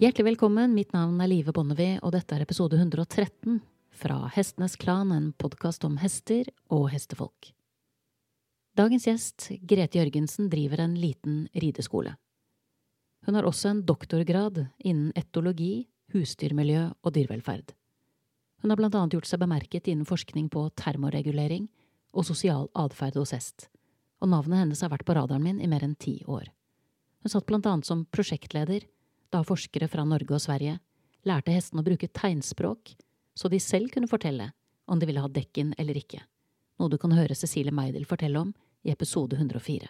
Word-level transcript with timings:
Hjertelig 0.00 0.30
velkommen, 0.30 0.72
mitt 0.72 0.94
navn 0.96 1.18
er 1.20 1.28
Live 1.28 1.52
Bonnevie, 1.52 1.98
og 2.00 2.14
dette 2.14 2.32
er 2.32 2.40
episode 2.40 2.72
113 2.78 3.58
fra 3.92 4.14
Hestenes 4.32 4.78
Klan, 4.80 5.10
en 5.12 5.26
podkast 5.36 5.82
om 5.84 5.98
hester 6.00 6.46
og 6.72 6.86
hestefolk. 6.88 7.50
Dagens 8.80 9.04
gjest, 9.04 9.50
Grete 9.60 9.98
Jørgensen, 9.98 10.46
driver 10.48 10.80
en 10.80 10.94
liten 10.96 11.34
rideskole. 11.52 12.14
Hun 13.28 13.36
har 13.36 13.44
også 13.44 13.74
en 13.74 13.82
doktorgrad 13.84 14.62
innen 14.78 15.10
etologi, 15.20 15.90
husdyrmiljø 16.14 16.86
og 17.04 17.12
dyrevelferd. 17.18 17.74
Hun 18.64 18.72
har 18.72 18.80
blant 18.80 18.96
annet 18.96 19.18
gjort 19.18 19.28
seg 19.28 19.42
bemerket 19.42 19.90
innen 19.92 20.08
forskning 20.08 20.46
på 20.48 20.62
termoregulering 20.80 21.66
og 22.16 22.24
sosial 22.24 22.70
atferd 22.72 23.20
hos 23.20 23.34
hest, 23.36 23.68
og 24.24 24.32
navnet 24.32 24.62
hennes 24.62 24.80
har 24.80 24.94
vært 24.96 25.04
på 25.04 25.18
radaren 25.20 25.44
min 25.44 25.60
i 25.60 25.68
mer 25.68 25.84
enn 25.84 25.92
ti 26.00 26.22
år. 26.24 26.48
Hun 27.20 27.34
satt 27.36 27.44
blant 27.52 27.68
annet 27.68 27.90
som 27.92 28.06
prosjektleder 28.08 28.88
da 29.30 29.42
forskere 29.46 29.88
fra 29.88 30.04
Norge 30.04 30.34
og 30.34 30.42
Sverige 30.42 30.78
lærte 31.28 31.54
hestene 31.54 31.84
å 31.84 31.86
bruke 31.86 32.10
tegnspråk 32.10 32.94
så 33.38 33.48
de 33.48 33.60
selv 33.62 33.92
kunne 33.94 34.10
fortelle 34.10 34.50
om 34.90 34.98
de 34.98 35.06
ville 35.06 35.22
ha 35.22 35.30
dekken 35.30 35.72
eller 35.78 36.00
ikke, 36.00 36.22
noe 36.80 36.90
du 36.90 36.98
kan 36.98 37.14
høre 37.14 37.36
Cecilie 37.38 37.74
Meidel 37.74 38.08
fortelle 38.08 38.42
om 38.42 38.50
i 38.82 38.90
episode 38.90 39.38
104. 39.38 39.86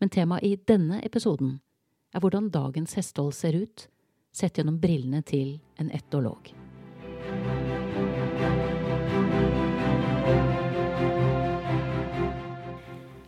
Men 0.00 0.10
temaet 0.10 0.46
i 0.46 0.54
denne 0.56 1.02
episoden 1.04 1.58
er 2.14 2.22
hvordan 2.24 2.48
dagens 2.54 2.96
hestehold 2.96 3.34
ser 3.36 3.58
ut, 3.58 3.86
sett 4.34 4.58
gjennom 4.58 4.78
brillene 4.80 5.20
til 5.26 5.58
en 5.78 5.90
etolog. 5.94 6.48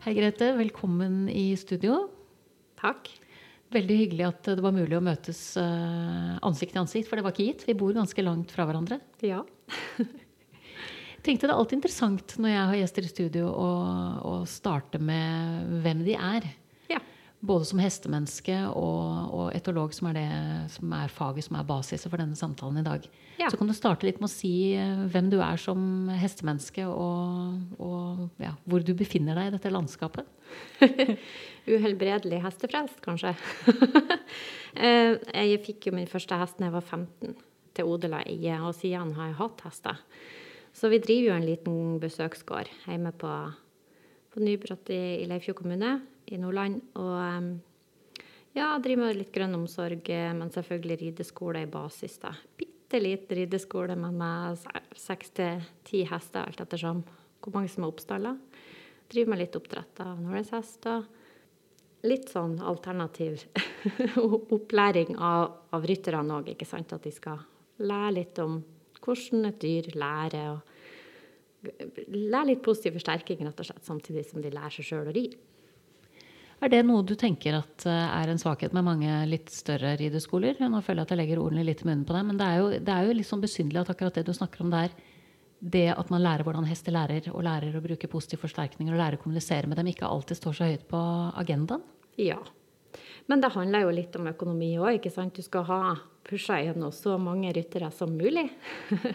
Hei, 0.06 0.14
Grete. 0.14 0.52
Velkommen 0.54 1.26
i 1.28 1.50
studio. 1.59 2.06
Takk. 2.78 3.10
Veldig 3.74 3.96
hyggelig 3.98 4.26
at 4.28 4.48
det 4.54 4.62
var 4.62 4.74
mulig 4.74 4.95
å 4.95 5.02
møtes 5.02 5.40
eh, 5.59 6.36
ansikt 6.46 6.76
til 6.76 6.84
ansikt, 6.84 7.09
for 7.09 7.18
det 7.18 7.24
var 7.26 7.34
ikke 7.34 7.48
gitt. 7.48 7.64
Vi 7.66 7.74
bor 7.78 7.96
ganske 7.96 8.22
langt 8.22 8.54
fra 8.54 8.66
hverandre. 8.68 9.00
Ja. 9.26 9.40
Jeg 9.98 10.06
tenkte 11.26 11.48
Det 11.48 11.52
er 11.52 11.56
alltid 11.56 11.80
interessant 11.80 12.37
når 12.38 12.54
jeg 12.54 12.68
har 12.70 12.78
gjester 12.82 13.09
i 13.09 13.10
studio, 13.10 13.48
å, 13.50 13.70
å 14.22 14.34
starte 14.46 15.02
med 15.02 15.74
hvem 15.82 16.06
de 16.06 16.14
er. 16.14 16.46
Både 17.45 17.66
som 17.68 17.80
hestemenneske 17.82 18.54
og, 18.70 19.32
og 19.37 19.48
etolog, 19.54 19.92
som 19.95 20.09
er, 20.09 20.16
det, 20.16 20.29
som 20.73 20.92
er 20.96 21.12
faget 21.12 21.45
som 21.45 21.59
er 21.59 21.66
basisen 21.68 22.10
for 22.10 22.23
denne 22.23 22.38
samtalen 22.38 22.80
i 22.80 22.87
dag. 22.87 23.04
Ja. 23.37 23.51
Så 23.52 23.60
kan 23.60 23.68
du 23.68 23.74
starte 23.76 24.09
litt 24.09 24.23
med 24.23 24.30
å 24.30 24.32
si 24.32 24.73
eh, 24.73 25.02
hvem 25.12 25.28
du 25.30 25.37
er 25.45 25.60
som 25.60 26.09
hestemenneske, 26.16 26.87
og, 26.88 27.76
og 27.76 28.43
ja, 28.43 28.54
hvor 28.65 28.80
du 28.80 28.95
befinner 28.96 29.37
deg 29.37 29.51
i 29.51 29.54
dette 29.59 29.73
landskapet. 29.74 30.24
Uhelbredelig 31.76 32.40
hestefrelst, 32.46 33.02
kanskje. 33.04 33.37
Eh, 34.76 35.15
jeg 35.32 35.62
fikk 35.65 35.87
jo 35.88 35.95
min 35.96 36.09
første 36.10 36.37
hest 36.37 36.59
da 36.59 36.66
jeg 36.66 36.73
var 36.74 36.82
15, 36.84 37.30
til 37.78 37.87
odeleie, 37.88 38.59
og 38.60 38.74
siden 38.76 39.15
har 39.16 39.30
jeg 39.30 39.38
hatt 39.38 39.62
hester. 39.65 40.02
Så 40.76 40.90
vi 40.93 40.98
driver 41.00 41.30
jo 41.30 41.37
en 41.38 41.46
liten 41.48 41.78
besøksgård 42.02 42.68
hjemme 42.82 43.15
på, 43.16 43.30
på 44.34 44.45
Nybrott 44.45 44.93
i, 44.93 45.00
i 45.23 45.30
Leifjord 45.30 45.56
kommune 45.62 45.95
i 46.32 46.38
Nordland. 46.41 46.80
Og 46.99 47.16
eh, 47.21 48.23
ja, 48.57 48.71
driver 48.82 49.07
med 49.07 49.21
litt 49.21 49.35
grønn 49.35 49.57
omsorg, 49.59 50.09
eh, 50.13 50.33
men 50.37 50.52
selvfølgelig 50.55 51.01
rideskole 51.02 51.65
i 51.66 51.71
basis. 51.71 52.18
da. 52.23 52.33
Bitte 52.57 53.01
liten 53.02 53.41
rideskole, 53.43 53.96
men 53.99 54.18
med 54.21 54.66
seks 54.96 55.35
til 55.37 55.63
ti 55.87 56.05
hester, 56.09 56.46
alt 56.46 56.63
ettersom 56.65 57.05
hvor 57.43 57.55
mange 57.55 57.71
som 57.71 57.85
er 57.85 57.93
oppstalla. 57.93 58.37
Driver 59.07 59.33
med 59.33 59.45
litt 59.45 59.59
oppdrett 59.59 60.01
av 60.02 60.18
norrønshester. 60.18 61.05
Litt 62.07 62.30
sånn 62.30 62.59
alternativ 62.63 63.45
opplæring 64.56 65.16
av, 65.16 65.53
av 65.75 65.87
rytterne 65.87 66.38
òg, 66.38 66.50
ikke 66.55 66.69
sant. 66.69 66.94
At 66.94 67.06
de 67.06 67.12
skal 67.15 67.43
lære 67.83 68.15
litt 68.17 68.41
om 68.43 68.59
hvordan 69.03 69.50
et 69.50 69.61
dyr 69.62 69.91
lærer. 69.95 70.56
og 70.56 71.75
Lære 72.09 72.49
litt 72.50 72.65
positiv 72.65 72.97
forsterking, 72.99 73.45
rett 73.47 73.62
og 73.62 73.69
slett, 73.69 73.84
samtidig 73.87 74.27
som 74.29 74.43
de 74.43 74.53
lærer 74.55 74.75
seg 74.75 74.91
sjøl 74.91 75.11
å 75.11 75.15
ri. 75.15 75.29
Er 76.65 76.72
det 76.72 76.78
noe 76.89 77.05
du 77.05 77.12
tenker 77.21 77.59
at 77.59 77.84
eh, 77.84 78.15
er 78.17 78.31
en 78.33 78.41
svakhet 78.41 78.72
med 78.72 78.87
mange 78.87 79.19
litt 79.28 79.50
større 79.53 79.93
rideskoler? 80.00 80.56
Nå 80.62 80.81
føler 80.81 81.03
jeg 81.03 81.09
at 81.09 81.12
jeg 81.12 81.21
legger 81.21 81.43
ordene 81.43 81.67
litt 81.67 81.83
i 81.84 81.89
munnen 81.89 82.06
på 82.09 82.17
deg, 82.17 82.25
men 82.31 82.41
det 82.41 82.47
er 82.49 82.62
jo, 82.62 82.71
det 82.81 82.94
er 82.94 83.05
jo 83.05 83.17
litt 83.19 83.28
sånn 83.28 83.44
besynderlig 83.44 83.83
at 83.83 83.93
akkurat 83.93 84.17
det 84.17 84.25
du 84.25 84.33
snakker 84.37 84.65
om 84.65 84.72
der, 84.72 84.94
det 85.61 85.89
at 85.93 86.12
man 86.12 86.25
lærer 86.25 86.47
hvordan 86.47 86.69
hester 86.69 86.97
lærer, 86.97 87.28
og 87.33 87.44
lærer 87.44 87.77
å 87.77 87.84
bruke 87.84 88.09
positive 88.12 88.41
forsterkninger 88.44 88.93
og 88.94 89.00
lærer 89.00 89.21
å 89.21 89.22
kommunisere 89.22 89.69
med 89.69 89.81
dem, 89.81 89.93
ikke 89.93 90.09
alltid 90.09 90.41
står 90.41 90.56
så 90.56 90.71
høyt 90.71 90.89
på 90.89 91.03
agendaen? 91.44 91.84
Ja. 92.21 92.41
Men 93.28 93.43
det 93.43 93.53
handler 93.53 93.84
jo 93.84 93.94
litt 93.97 94.17
om 94.17 94.28
økonomi 94.31 94.73
òg, 94.81 94.99
ikke 94.99 95.12
sant. 95.12 95.37
Du 95.37 95.44
skal 95.44 95.67
ha 95.69 95.81
pusha 96.27 96.61
gjennom 96.62 96.93
så 96.94 97.17
mange 97.21 97.53
ryttere 97.53 97.91
som 97.93 98.12
mulig. 98.17 98.49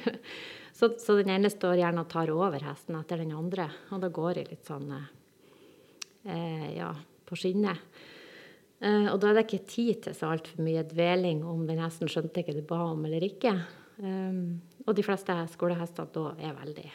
så, 0.77 0.91
så, 0.93 1.17
den 1.17 1.33
ene 1.33 1.49
står 1.49 1.79
gjerne 1.81 2.03
og 2.03 2.11
tar 2.11 2.33
over 2.33 2.69
hesten 2.69 2.99
etter 2.99 3.23
den 3.23 3.33
andre, 3.37 3.69
og 3.89 4.03
da 4.03 4.11
går 4.13 4.37
det 4.37 4.49
litt 4.51 4.67
sånn 4.67 4.91
eh, 4.93 6.67
ja, 6.77 6.91
på 7.31 7.39
skinner. 7.39 7.79
Eh, 8.81 9.07
og 9.11 9.19
da 9.21 9.29
er 9.29 9.39
det 9.39 9.45
ikke 9.47 9.69
tid 9.69 10.01
til 10.07 10.17
så 10.17 10.33
altfor 10.33 10.63
mye 10.65 10.83
dveling 10.89 11.43
om 11.47 11.63
den 11.69 11.81
hesten 11.83 12.09
skjønte 12.11 12.43
ikke 12.43 12.57
du 12.57 12.63
ba 12.67 12.81
om 12.89 13.05
eller 13.07 13.23
ikke. 13.25 13.53
Um, 14.01 14.59
og 14.87 14.95
de 14.97 15.05
fleste 15.05 15.33
skolehester 15.53 16.07
da 16.15 16.31
er 16.41 16.55
veldig 16.57 16.87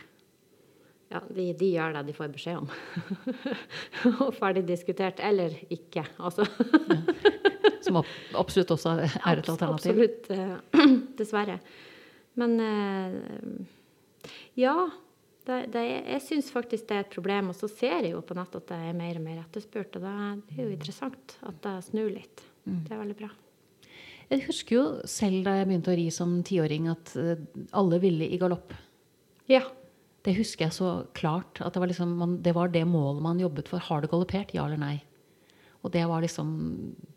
ja, 1.12 1.20
de, 1.30 1.44
de, 1.54 1.68
gjør 1.76 1.92
det 1.94 2.02
de 2.08 2.14
får 2.16 2.32
beskjed 2.34 2.56
om. 2.58 2.70
og 4.24 4.32
ferdig 4.34 4.64
diskutert. 4.66 5.20
Eller 5.22 5.54
ikke, 5.70 6.02
altså. 6.18 6.46
Som 7.84 8.00
absolutt 8.00 8.72
også 8.74 8.96
er 8.96 9.04
et 9.06 9.50
alternativ? 9.52 10.00
Absolutt. 10.02 10.26
Uh, 10.34 10.90
dessverre. 11.20 11.60
Men 12.42 12.58
uh, 12.58 14.32
ja. 14.58 14.74
Det, 15.46 15.56
det, 15.70 15.82
jeg 15.86 16.22
syns 16.24 16.50
faktisk 16.50 16.88
det 16.88 16.96
er 16.96 17.04
et 17.04 17.14
problem. 17.14 17.52
Og 17.52 17.58
så 17.58 17.68
ser 17.70 18.00
jeg 18.00 18.14
jo 18.16 18.22
på 18.26 18.36
nett 18.38 18.54
at 18.58 18.68
det 18.70 18.78
er 18.88 18.98
mer 18.98 19.20
og 19.20 19.24
mer 19.24 19.40
etterspurt. 19.44 19.98
Og 19.98 20.06
det 20.06 20.12
er 20.12 20.62
jo 20.64 20.70
interessant 20.74 21.36
at 21.46 21.58
det 21.64 21.74
snur 21.86 22.10
litt. 22.10 22.44
Mm. 22.66 22.80
Det 22.86 22.94
er 22.94 23.02
veldig 23.02 23.18
bra. 23.20 23.30
Jeg 24.26 24.42
husker 24.48 24.74
jo 24.74 24.84
selv 25.06 25.46
da 25.46 25.54
jeg 25.60 25.68
begynte 25.68 25.92
å 25.92 25.98
ri 26.00 26.06
som 26.10 26.38
tiåring, 26.46 26.88
at 26.90 27.12
eh, 27.20 27.42
alle 27.78 28.00
ville 28.02 28.26
i 28.26 28.38
galopp. 28.42 28.74
Ja. 29.46 29.62
Det 30.26 30.34
husker 30.34 30.66
jeg 30.66 30.74
så 30.74 30.94
klart. 31.14 31.60
At 31.62 31.76
det 31.76 31.82
var, 31.82 31.92
liksom, 31.92 32.16
man, 32.18 32.40
det 32.42 32.56
var 32.56 32.72
det 32.74 32.82
målet 32.90 33.22
man 33.22 33.42
jobbet 33.42 33.70
for. 33.70 33.84
Har 33.86 34.02
det 34.02 34.10
galoppert? 34.10 34.54
Ja 34.56 34.66
eller 34.66 34.82
nei? 34.82 34.96
Og 35.86 35.92
det 35.94 36.02
var 36.10 36.24
liksom 36.24 36.56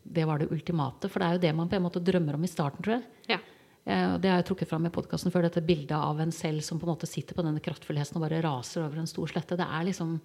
det 0.09 0.25
var 0.25 0.41
det 0.41 0.51
ultimate. 0.53 1.09
For 1.09 1.21
det 1.21 1.27
er 1.27 1.37
jo 1.37 1.43
det 1.47 1.55
man 1.57 1.69
på 1.69 1.77
en 1.77 1.85
måte 1.85 2.01
drømmer 2.01 2.37
om 2.37 2.45
i 2.45 2.49
starten, 2.49 2.85
tror 2.85 2.99
jeg. 2.99 3.07
Ja. 3.33 3.39
Eh, 3.89 4.15
det 4.21 4.29
har 4.29 4.41
jeg 4.41 4.49
trukket 4.51 4.69
fram 4.69 4.85
i 4.85 4.91
podkasten 4.93 5.33
før, 5.33 5.47
dette 5.47 5.63
bildet 5.65 5.95
av 5.97 6.19
en 6.21 6.33
selv 6.35 6.61
som 6.65 6.77
på 6.77 6.85
en 6.85 6.93
måte 6.93 7.09
sitter 7.09 7.37
på 7.37 7.45
denne 7.45 7.63
kraftfulle 7.63 8.01
hesten 8.01 8.19
og 8.19 8.27
bare 8.27 8.41
raser 8.45 8.83
over 8.83 9.01
en 9.01 9.09
stor 9.09 9.31
slette. 9.31 9.57
Det 9.57 9.65
er 9.65 9.87
liksom 9.89 10.19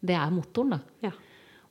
Det 0.00 0.14
er 0.16 0.30
motoren, 0.32 0.70
da. 0.70 0.78
Ja. 1.02 1.10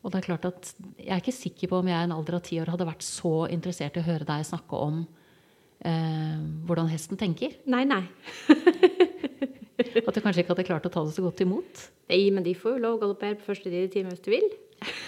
Og 0.04 0.12
det 0.12 0.20
er 0.20 0.28
klart 0.28 0.46
at 0.46 0.74
Jeg 0.98 1.10
er 1.10 1.22
ikke 1.22 1.34
sikker 1.34 1.72
på 1.72 1.80
om 1.80 1.88
jeg 1.88 1.98
i 1.98 2.04
en 2.04 2.12
alder 2.12 2.36
av 2.38 2.44
ti 2.46 2.60
år 2.60 2.70
hadde 2.70 2.86
vært 2.86 3.02
så 3.04 3.48
interessert 3.50 3.98
i 3.98 4.04
å 4.04 4.06
høre 4.06 4.28
deg 4.28 4.46
snakke 4.46 4.76
om 4.76 5.08
eh, 5.82 6.44
hvordan 6.68 6.92
hesten 6.92 7.18
tenker. 7.18 7.56
Nei, 7.66 7.86
nei. 7.88 8.04
at 9.80 10.14
du 10.14 10.22
kanskje 10.22 10.44
ikke 10.44 10.54
hadde 10.54 10.68
klart 10.68 10.86
å 10.86 10.92
ta 10.94 11.06
det 11.08 11.16
så 11.16 11.24
godt 11.24 11.42
imot? 11.42 11.88
Nei, 12.12 12.30
men 12.36 12.44
de 12.44 12.54
får 12.54 12.76
jo 12.76 12.84
lov 12.84 13.00
å 13.00 13.02
galoppere 13.06 13.40
på 13.40 13.48
første 13.54 13.72
ridetime 13.72 14.12
hvis 14.12 14.24
du 14.28 14.32
vil. 14.36 14.50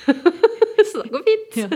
så 0.91 1.01
det 1.01 1.11
går 1.13 1.23
fint. 1.27 1.57
Ja. 1.61 1.67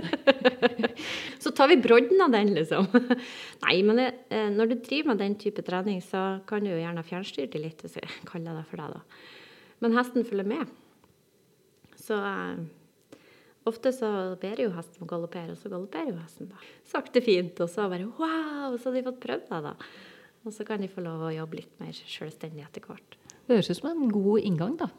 så 1.44 1.52
tar 1.56 1.72
vi 1.72 1.80
brodden 1.82 2.22
av 2.22 2.34
den, 2.36 2.54
liksom. 2.58 2.88
Nei, 3.66 3.76
men 3.88 4.02
det, 4.02 4.08
eh, 4.30 4.48
når 4.54 4.72
du 4.72 4.76
driver 4.86 5.14
med 5.14 5.24
den 5.24 5.38
type 5.42 5.64
trening, 5.66 6.02
så 6.04 6.26
kan 6.50 6.66
du 6.66 6.72
jo 6.74 6.80
gjerne 6.82 7.06
fjernstyre 7.08 7.52
det 7.54 7.62
litt, 7.64 7.84
hvis 7.86 8.00
jeg 8.00 8.26
kaller 8.30 8.60
det 8.60 8.66
for 8.70 8.82
det. 8.82 8.98
da. 8.98 9.70
Men 9.84 9.96
hesten 9.98 10.28
følger 10.28 10.50
med. 10.50 10.74
Så 12.06 12.18
eh, 12.20 13.22
ofte 13.70 13.94
så 13.96 14.10
ber 14.42 14.62
jo 14.62 14.74
hesten 14.76 15.06
å 15.06 15.10
galoppere, 15.10 15.56
og 15.56 15.62
så 15.62 15.72
galopperer 15.74 16.12
jo 16.14 16.20
hesten 16.20 16.52
da. 16.52 16.62
Sakte, 16.92 17.24
fint. 17.26 17.60
Og 17.64 17.72
så 17.72 17.88
bare 17.92 18.10
wow, 18.20 18.76
så 18.78 18.92
har 18.92 19.00
de 19.00 19.08
fått 19.10 19.24
prøvd 19.26 19.50
det, 19.52 19.64
da. 19.72 19.76
Og 20.46 20.54
så 20.54 20.66
kan 20.68 20.82
de 20.84 20.92
få 20.92 21.02
lov 21.02 21.26
å 21.26 21.34
jobbe 21.34 21.64
litt 21.64 21.80
mer 21.82 21.96
selvstendig 21.98 22.68
etter 22.68 22.86
hvert. 22.86 23.18
Det 23.46 23.58
høres 23.58 23.72
ut 23.72 23.80
som 23.80 23.92
en 23.92 24.14
god 24.14 24.46
inngang, 24.46 24.76
da. 24.78 24.90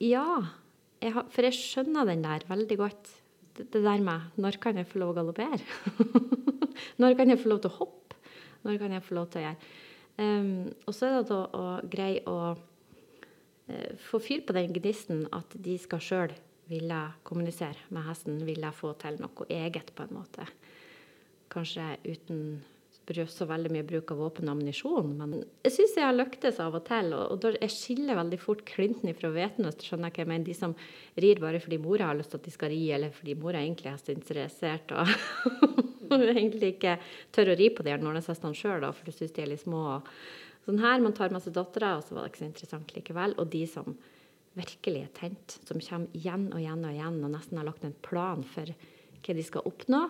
Ja, 0.00 0.26
jeg 1.02 1.14
har, 1.16 1.26
for 1.32 1.46
jeg 1.46 1.56
skjønner 1.56 2.08
den 2.08 2.22
der 2.24 2.44
veldig 2.48 2.76
godt. 2.80 3.10
Det, 3.56 3.68
der 3.72 4.02
med 4.04 4.36
når 4.40 4.58
kan 4.62 4.78
jeg 4.78 4.88
få 4.88 5.00
lov 5.02 5.14
å 5.14 5.20
galoppere? 5.20 5.60
når 7.02 7.16
kan 7.18 7.32
jeg 7.32 7.40
få 7.42 7.52
lov 7.52 7.62
til 7.64 7.72
å 7.72 7.78
hoppe? 7.80 8.18
Når 8.66 8.78
kan 8.80 8.92
jeg 8.92 9.04
få 9.06 9.16
lov 9.16 9.30
til 9.32 9.40
å 9.40 9.44
gjøre 9.46 9.70
um, 10.20 10.68
Og 10.84 10.92
så 10.94 11.06
er 11.08 11.16
det 11.16 11.30
da 11.30 11.40
å 11.56 11.64
greie 11.90 12.22
å 12.28 12.38
uh, 12.52 13.90
få 14.10 14.20
fyr 14.22 14.44
på 14.46 14.56
den 14.56 14.74
gnisten 14.76 15.24
at 15.36 15.56
de 15.56 15.76
skal 15.80 16.04
sjøl 16.04 16.36
ville 16.70 16.98
kommunisere 17.26 17.88
med 17.90 18.06
hesten, 18.06 18.44
ville 18.46 18.70
få 18.74 18.92
til 19.00 19.16
noe 19.18 19.46
eget, 19.50 19.90
på 19.96 20.06
en 20.06 20.20
måte. 20.20 20.46
Kanskje 21.50 21.96
uten 22.06 22.60
så 23.30 23.46
veldig 23.48 23.70
mye 23.74 23.86
bruk 23.86 24.12
av 24.12 24.20
våpen 24.22 24.48
og 24.48 24.54
ammunisjon. 24.54 25.14
Men 25.18 25.32
jeg 25.64 25.74
syns 25.74 25.96
jeg 25.98 26.06
har 26.06 26.16
lyktes 26.16 26.60
av 26.62 26.76
og 26.78 26.84
til. 26.86 27.12
Og, 27.16 27.32
og 27.34 27.56
jeg 27.58 27.74
skiller 27.74 28.18
veldig 28.18 28.38
fort 28.42 28.62
klinten 28.68 29.10
ifra 29.10 29.32
hveten, 29.34 29.66
hvis 29.66 29.78
du 29.80 29.86
skjønner 29.88 30.12
hva 30.12 30.22
jeg 30.22 30.30
mener. 30.30 30.46
De 30.46 30.56
som 30.56 30.74
rir 31.24 31.42
bare 31.42 31.62
fordi 31.62 31.80
mora 31.82 32.10
har 32.10 32.18
lyst 32.18 32.34
til 32.34 32.40
at 32.40 32.46
de 32.46 32.54
skal 32.54 32.72
ri, 32.74 32.82
eller 32.96 33.14
fordi 33.16 33.36
mora 33.40 33.62
egentlig 33.62 33.90
er 33.92 33.98
så 34.00 34.14
interessert 34.14 34.94
og, 34.94 35.10
egentlig 36.34 36.76
ikke 36.76 36.96
tør 37.34 37.52
å 37.52 37.58
ri 37.58 37.68
på 37.74 37.86
de 37.86 37.94
her 37.94 38.04
nåleshestene 38.04 38.56
sjøl, 38.56 38.86
for 38.94 39.10
du 39.10 39.16
syns 39.16 39.34
de 39.36 39.44
er 39.44 39.52
litt 39.52 39.64
små. 39.64 39.98
Sånn 40.66 40.80
her, 40.82 41.02
Man 41.02 41.16
tar 41.16 41.34
masse 41.34 41.52
dattera, 41.54 41.96
og 41.98 42.06
så 42.06 42.16
var 42.16 42.26
det 42.26 42.32
ikke 42.32 42.44
så 42.44 42.50
interessant 42.50 42.96
likevel. 42.96 43.36
Og 43.40 43.50
de 43.52 43.66
som 43.70 43.94
virkelig 44.58 45.04
er 45.06 45.12
tent, 45.16 45.60
som 45.66 45.78
kommer 45.82 46.16
igjen 46.16 46.48
og 46.50 46.58
igjen 46.60 46.82
og 46.84 46.94
igjen 46.94 47.20
og 47.22 47.30
nesten 47.32 47.60
har 47.60 47.68
lagt 47.68 47.86
en 47.86 47.96
plan 48.06 48.42
for 48.46 48.70
hva 49.20 49.36
de 49.36 49.44
skal 49.46 49.66
oppnå, 49.68 50.08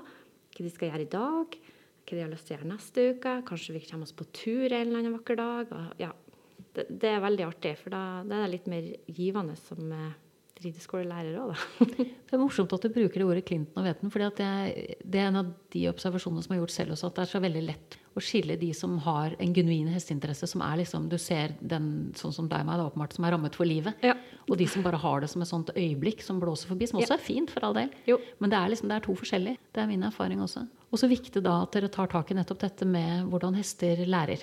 hva 0.54 0.64
de 0.64 0.72
skal 0.72 0.90
gjøre 0.90 1.06
i 1.06 1.12
dag, 1.12 1.60
hva 2.06 2.16
de 2.16 2.24
har 2.24 2.32
lyst 2.32 2.48
til 2.48 2.56
å 2.56 2.58
gjøre 2.58 2.72
neste 2.72 3.06
uke. 3.14 3.36
Kanskje 3.48 3.76
vi 3.76 3.84
kommer 3.86 4.08
oss 4.08 4.16
på 4.16 4.26
tur 4.34 4.66
en 4.66 4.80
eller 4.80 5.02
annen 5.02 5.16
vakker 5.18 5.38
dag. 5.40 5.76
Og, 5.76 5.92
ja, 6.00 6.10
det, 6.74 6.88
det, 6.88 7.12
er 7.12 7.22
veldig 7.22 7.46
artig, 7.46 7.76
for 7.80 7.94
da, 7.94 8.02
det 8.26 8.36
er 8.36 8.44
det 8.44 8.52
litt 8.56 8.68
mer 8.70 8.90
givende 9.10 9.56
som 9.58 9.94
eh, 9.94 10.10
rideskolelærer 10.60 11.38
òg, 11.40 11.54
da. 11.54 11.86
det 12.04 12.36
er 12.36 12.40
morsomt 12.40 12.72
at 12.76 12.84
du 12.84 12.92
bruker 12.92 13.22
det 13.22 13.26
ordet 13.26 13.44
Clinton 13.48 13.80
og 13.80 13.88
Veten, 13.88 14.12
for 14.12 14.22
det, 14.22 14.50
det, 15.02 15.20
er 15.20 15.30
en 15.30 15.40
av 15.40 15.52
de 15.72 15.86
observasjonene 15.90 16.44
som 16.44 16.54
har 16.54 16.60
gjort 16.62 16.74
selv 16.74 16.94
også, 16.96 17.10
at 17.10 17.18
det 17.18 17.24
er 17.24 17.32
så 17.32 17.42
veldig 17.44 17.62
lett 17.64 17.96
å 18.18 18.22
skille 18.24 18.56
de 18.60 18.70
som 18.76 18.96
har 19.04 19.36
en 19.40 19.54
genuin 19.54 19.88
hesteinteresse, 19.94 20.48
som 20.50 20.64
er 20.66 20.80
liksom 20.82 21.06
Du 21.10 21.16
ser 21.20 21.54
den 21.60 22.10
sånn 22.18 22.34
som 22.34 22.48
deg 22.50 22.64
og 22.64 22.68
meg, 22.68 22.82
åpenbart, 22.82 23.14
som 23.16 23.26
er 23.26 23.36
rammet 23.36 23.56
for 23.56 23.68
livet. 23.68 24.02
Ja. 24.04 24.16
Og 24.48 24.58
de 24.58 24.66
som 24.68 24.84
bare 24.84 24.98
har 25.00 25.22
det 25.22 25.30
som 25.30 25.44
et 25.44 25.50
sånt 25.50 25.70
øyeblikk 25.76 26.24
som 26.26 26.40
blåser 26.42 26.72
forbi, 26.72 26.90
som 26.90 26.98
også 26.98 27.14
ja. 27.14 27.20
er 27.20 27.24
fint, 27.24 27.54
for 27.54 27.68
all 27.68 27.76
del. 27.78 27.94
Jo. 28.10 28.18
Men 28.42 28.52
det 28.52 28.58
er 28.58 28.74
liksom, 28.74 28.90
det 28.90 28.98
er 28.98 29.06
to 29.06 29.14
forskjellige. 29.16 29.62
Det 29.70 29.84
er 29.84 29.88
min 29.90 30.02
erfaring 30.10 30.42
også. 30.42 30.66
Og 30.90 30.98
så 30.98 31.06
viktig 31.10 31.42
da 31.44 31.60
at 31.62 31.76
dere 31.76 31.90
tar 31.92 32.10
tak 32.10 32.32
i 32.32 32.36
nettopp 32.38 32.64
dette 32.64 32.88
med 32.88 33.28
hvordan 33.30 33.54
hester 33.58 34.02
lærer 34.10 34.42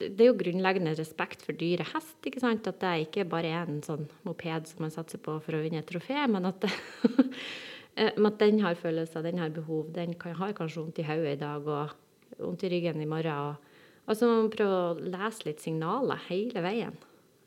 det 0.00 0.24
er 0.24 0.30
jo 0.30 0.38
grunnleggende 0.38 0.94
respekt 0.96 1.42
for 1.44 1.56
dyre 1.56 1.84
hest. 1.92 2.16
ikke 2.24 2.40
sant? 2.40 2.66
At 2.68 2.80
det 2.80 2.92
ikke 3.06 3.26
bare 3.28 3.50
er 3.52 3.68
en 3.68 3.82
sånn 3.84 4.06
moped 4.24 4.68
som 4.70 4.84
man 4.84 4.94
satser 4.94 5.20
på 5.22 5.36
for 5.44 5.56
å 5.56 5.62
vinne 5.62 5.82
et 5.82 5.90
trofé, 5.90 6.16
men 6.30 6.48
at, 6.48 6.64
det, 6.64 6.70
eh, 8.00 8.14
at 8.16 8.38
den 8.40 8.62
har 8.64 8.78
følelser, 8.80 9.24
den 9.26 9.42
har 9.42 9.52
behov. 9.54 9.90
Den 9.96 10.16
kan, 10.20 10.36
har 10.40 10.56
kanskje 10.56 10.80
vondt 10.80 11.02
i 11.02 11.08
hodet 11.08 11.36
i 11.36 11.42
dag 11.42 11.68
og 11.68 12.40
vondt 12.40 12.64
i 12.64 12.72
ryggen 12.72 13.02
i 13.02 13.08
morgen. 13.10 13.50
Og, 13.50 14.06
og 14.06 14.24
man 14.24 14.46
må 14.46 14.54
prøve 14.54 14.80
å 14.80 15.10
lese 15.16 15.48
litt 15.50 15.64
signaler 15.64 16.28
hele 16.30 16.64
veien. 16.64 16.96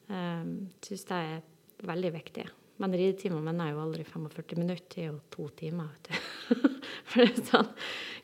Um, 0.10 0.18
ehm, 0.18 0.54
Syns 0.86 1.08
det 1.10 1.24
er 1.24 1.88
veldig 1.90 2.14
viktig. 2.20 2.46
Men 2.84 2.98
ridetimen 3.00 3.46
mener 3.46 3.70
er 3.70 3.78
jo 3.78 3.84
aldri 3.86 4.04
45 4.04 4.58
minutter, 4.60 4.90
det 4.92 5.06
er 5.06 5.06
jo 5.08 5.20
to 5.32 5.46
timer. 5.56 5.88
vet 5.94 6.10
du. 6.10 6.56
for 7.08 7.24
det 7.24 7.30
er 7.30 7.46
sånn, 7.48 7.70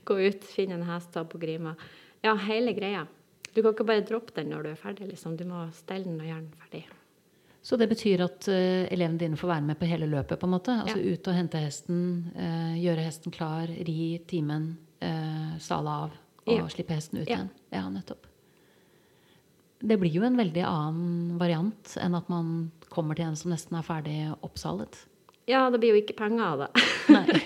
Gå 0.09 0.17
ut, 0.19 0.47
finne 0.51 0.75
en 0.75 0.88
hest, 0.89 1.13
ta 1.13 1.23
på 1.23 1.39
grima. 1.39 1.77
Ja, 2.25 2.33
hele 2.44 2.73
greia. 2.75 3.06
Du 3.53 3.61
kan 3.61 3.71
ikke 3.71 3.88
bare 3.88 4.03
droppe 4.03 4.35
den 4.35 4.51
når 4.51 4.65
du 4.65 4.71
er 4.73 4.81
ferdig. 4.81 5.07
Liksom. 5.13 5.38
Du 5.39 5.45
må 5.47 5.61
stelle 5.77 6.09
den 6.09 6.19
og 6.19 6.27
gjøre 6.27 6.41
den 6.44 6.63
ferdig. 6.65 6.81
Så 7.69 7.79
det 7.79 7.88
betyr 7.91 8.25
at 8.25 8.50
uh, 8.51 8.88
elevene 8.91 9.21
dine 9.21 9.39
får 9.39 9.51
være 9.53 9.67
med 9.69 9.79
på 9.79 9.88
hele 9.88 10.09
løpet? 10.11 10.39
på 10.41 10.47
en 10.47 10.53
måte? 10.57 10.75
Altså 10.83 10.97
ja. 11.00 11.13
Ut 11.13 11.29
og 11.31 11.38
hente 11.38 11.62
hesten, 11.63 12.01
uh, 12.35 12.75
gjøre 12.79 13.05
hesten 13.07 13.35
klar, 13.35 13.71
ri 13.88 14.01
timen, 14.27 14.73
uh, 15.03 15.55
stale 15.63 15.95
av 16.03 16.17
og 16.50 16.55
ja. 16.55 16.67
slippe 16.71 16.97
hesten 16.97 17.21
ut 17.21 17.29
ja. 17.29 17.38
igjen? 17.38 17.51
Ja, 17.75 17.85
nettopp. 17.94 18.27
Det 19.79 19.95
blir 20.01 20.12
jo 20.12 20.25
en 20.27 20.39
veldig 20.39 20.63
annen 20.67 21.38
variant 21.39 21.95
enn 22.03 22.17
at 22.17 22.31
man 22.31 22.53
kommer 22.94 23.18
til 23.18 23.30
en 23.30 23.38
som 23.39 23.53
nesten 23.53 23.77
er 23.80 23.86
ferdig 23.86 24.18
oppsalet. 24.45 24.97
Ja, 25.50 25.65
det 25.74 25.81
blir 25.81 25.95
jo 25.95 26.01
ikke 26.03 26.18
penger 26.19 26.45
av 26.45 26.65
det. 26.65 26.88
Nei. 27.15 27.25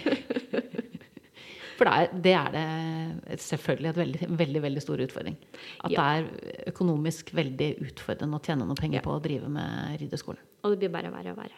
For 1.73 1.89
det 1.89 1.93
er, 1.93 2.11
det 2.23 2.33
er 2.37 2.51
det 2.53 3.39
selvfølgelig 3.41 3.89
et 3.89 3.97
veldig, 3.99 4.27
veldig, 4.39 4.61
veldig 4.67 4.83
stor 4.83 5.01
utfordring. 5.03 5.37
At 5.83 5.93
ja. 5.93 6.03
det 6.03 6.03
er 6.05 6.67
økonomisk 6.71 7.33
veldig 7.35 7.69
utfordrende 7.87 8.37
å 8.37 8.43
tjene 8.45 8.67
noe 8.69 8.77
penger 8.77 8.99
ja. 8.99 9.05
på 9.05 9.15
å 9.15 9.23
drive 9.23 9.49
med 9.51 9.97
rideskole. 10.01 10.43
Og 10.63 10.75
det 10.75 10.83
blir 10.83 10.93
bare 10.93 11.11
verre 11.13 11.33
og 11.33 11.39
verre. 11.41 11.57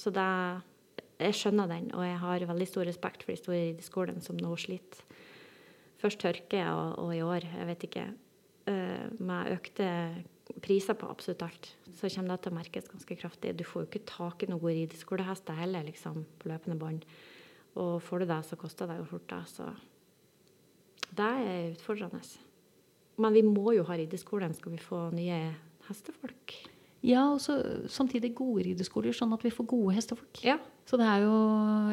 Så 0.00 0.12
det, 0.14 0.26
jeg 1.20 1.36
skjønner 1.36 1.70
den, 1.70 1.90
og 1.94 2.04
jeg 2.06 2.18
har 2.24 2.46
veldig 2.50 2.68
stor 2.68 2.88
respekt 2.88 3.24
for 3.24 3.34
de 3.34 3.40
store 3.40 3.62
rideskolene 3.70 4.24
som 4.24 4.38
nå 4.40 4.56
sliter. 4.60 5.06
Først 6.00 6.22
tørke, 6.22 6.64
og, 6.72 6.98
og, 7.02 7.14
i 7.14 7.22
år, 7.22 7.44
jeg 7.44 7.68
vet 7.68 7.88
ikke, 7.90 8.06
uh, 8.70 9.06
med 9.20 9.54
økte 9.54 9.88
priser 10.64 10.96
på 10.98 11.08
absolutt 11.10 11.44
alt, 11.46 11.70
så 11.96 12.10
kommer 12.12 12.34
det 12.34 12.42
til 12.44 12.52
å 12.52 12.58
merkes 12.58 12.90
ganske 12.90 13.16
kraftig. 13.20 13.54
Du 13.58 13.64
får 13.66 13.84
jo 13.84 13.90
ikke 13.90 14.08
tak 14.08 14.42
i 14.42 14.50
noen 14.50 14.62
gode 14.62 14.76
rideskolehester 14.78 15.58
heller, 15.58 15.86
liksom, 15.86 16.24
på 16.40 16.50
løpende 16.50 16.78
bånd. 16.80 17.06
Og 17.78 18.00
får 18.02 18.22
du 18.22 18.30
det, 18.32 18.40
så 18.48 18.58
koster 18.58 18.90
det 18.90 18.98
jo 18.98 19.08
skjorta. 19.12 19.40
Så 19.50 19.68
det 21.14 21.30
er 21.44 21.70
utfordrende. 21.72 22.22
Men 23.20 23.36
vi 23.36 23.44
må 23.46 23.74
jo 23.76 23.86
ha 23.88 23.96
rideskolen 23.98 24.54
skal 24.56 24.74
vi 24.74 24.82
få 24.82 25.08
nye 25.14 25.40
hestefolk. 25.88 26.56
Ja, 27.00 27.30
og 27.32 27.40
så, 27.40 27.56
samtidig 27.88 28.34
gode 28.36 28.66
rideskoler, 28.66 29.14
sånn 29.16 29.32
at 29.32 29.44
vi 29.44 29.52
får 29.54 29.66
gode 29.70 29.94
hestefolk. 29.96 30.42
Ja. 30.44 30.58
Så 30.88 30.98
det 31.00 31.06
er 31.06 31.22
jo 31.22 31.34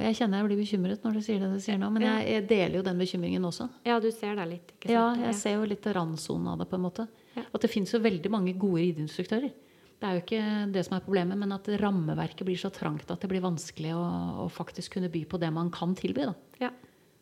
Jeg 0.02 0.18
kjenner 0.18 0.42
jeg 0.42 0.48
blir 0.48 0.60
bekymret 0.60 1.04
når 1.06 1.20
du 1.20 1.22
sier 1.24 1.40
det 1.44 1.52
du 1.54 1.62
sier 1.62 1.78
nå, 1.80 1.90
men 1.94 2.04
jeg, 2.04 2.26
jeg, 2.34 2.46
deler 2.50 2.80
jo 2.80 2.84
den 2.86 3.00
bekymringen 3.00 3.46
også. 3.48 3.70
Ja, 3.88 4.00
du 4.04 4.10
ser 4.12 4.36
det 4.40 4.48
litt, 4.50 4.74
ikke 4.76 4.90
sant? 4.90 5.22
Ja, 5.22 5.30
jeg 5.30 5.40
ser 5.40 5.56
jo 5.56 5.70
litt 5.70 5.88
randsonen 5.96 6.52
av 6.52 6.60
det, 6.62 6.68
på 6.72 6.80
en 6.80 6.86
måte. 6.88 7.08
At 7.46 7.64
det 7.64 7.72
finnes 7.72 7.94
jo 7.94 8.04
veldig 8.04 8.32
mange 8.34 8.56
gode 8.60 8.84
rideinstruktører. 8.84 9.54
Det 9.98 10.06
er 10.06 10.18
jo 10.18 10.22
ikke 10.22 10.42
det 10.76 10.84
som 10.86 10.98
er 10.98 11.06
problemet, 11.06 11.40
men 11.42 11.56
at 11.56 11.70
rammeverket 11.82 12.46
blir 12.46 12.60
så 12.62 12.70
trangt 12.74 13.10
at 13.10 13.24
det 13.24 13.30
blir 13.32 13.42
vanskelig 13.42 13.96
å, 13.98 14.04
å 14.44 14.50
faktisk 14.54 14.98
kunne 14.98 15.10
by 15.14 15.24
på 15.30 15.40
det 15.42 15.50
man 15.54 15.72
kan 15.74 15.96
tilby. 15.98 16.28
Ja. 16.62 16.70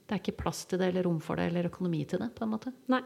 Det 0.06 0.18
er 0.18 0.22
ikke 0.22 0.42
plass 0.44 0.66
til 0.70 0.82
det 0.82 0.92
eller 0.92 1.08
rom 1.08 1.22
for 1.24 1.40
det 1.40 1.48
eller 1.50 1.70
økonomi 1.70 2.04
til 2.10 2.20
det. 2.22 2.34
på 2.36 2.44
en 2.44 2.52
måte. 2.52 2.74
Nei. 2.92 3.02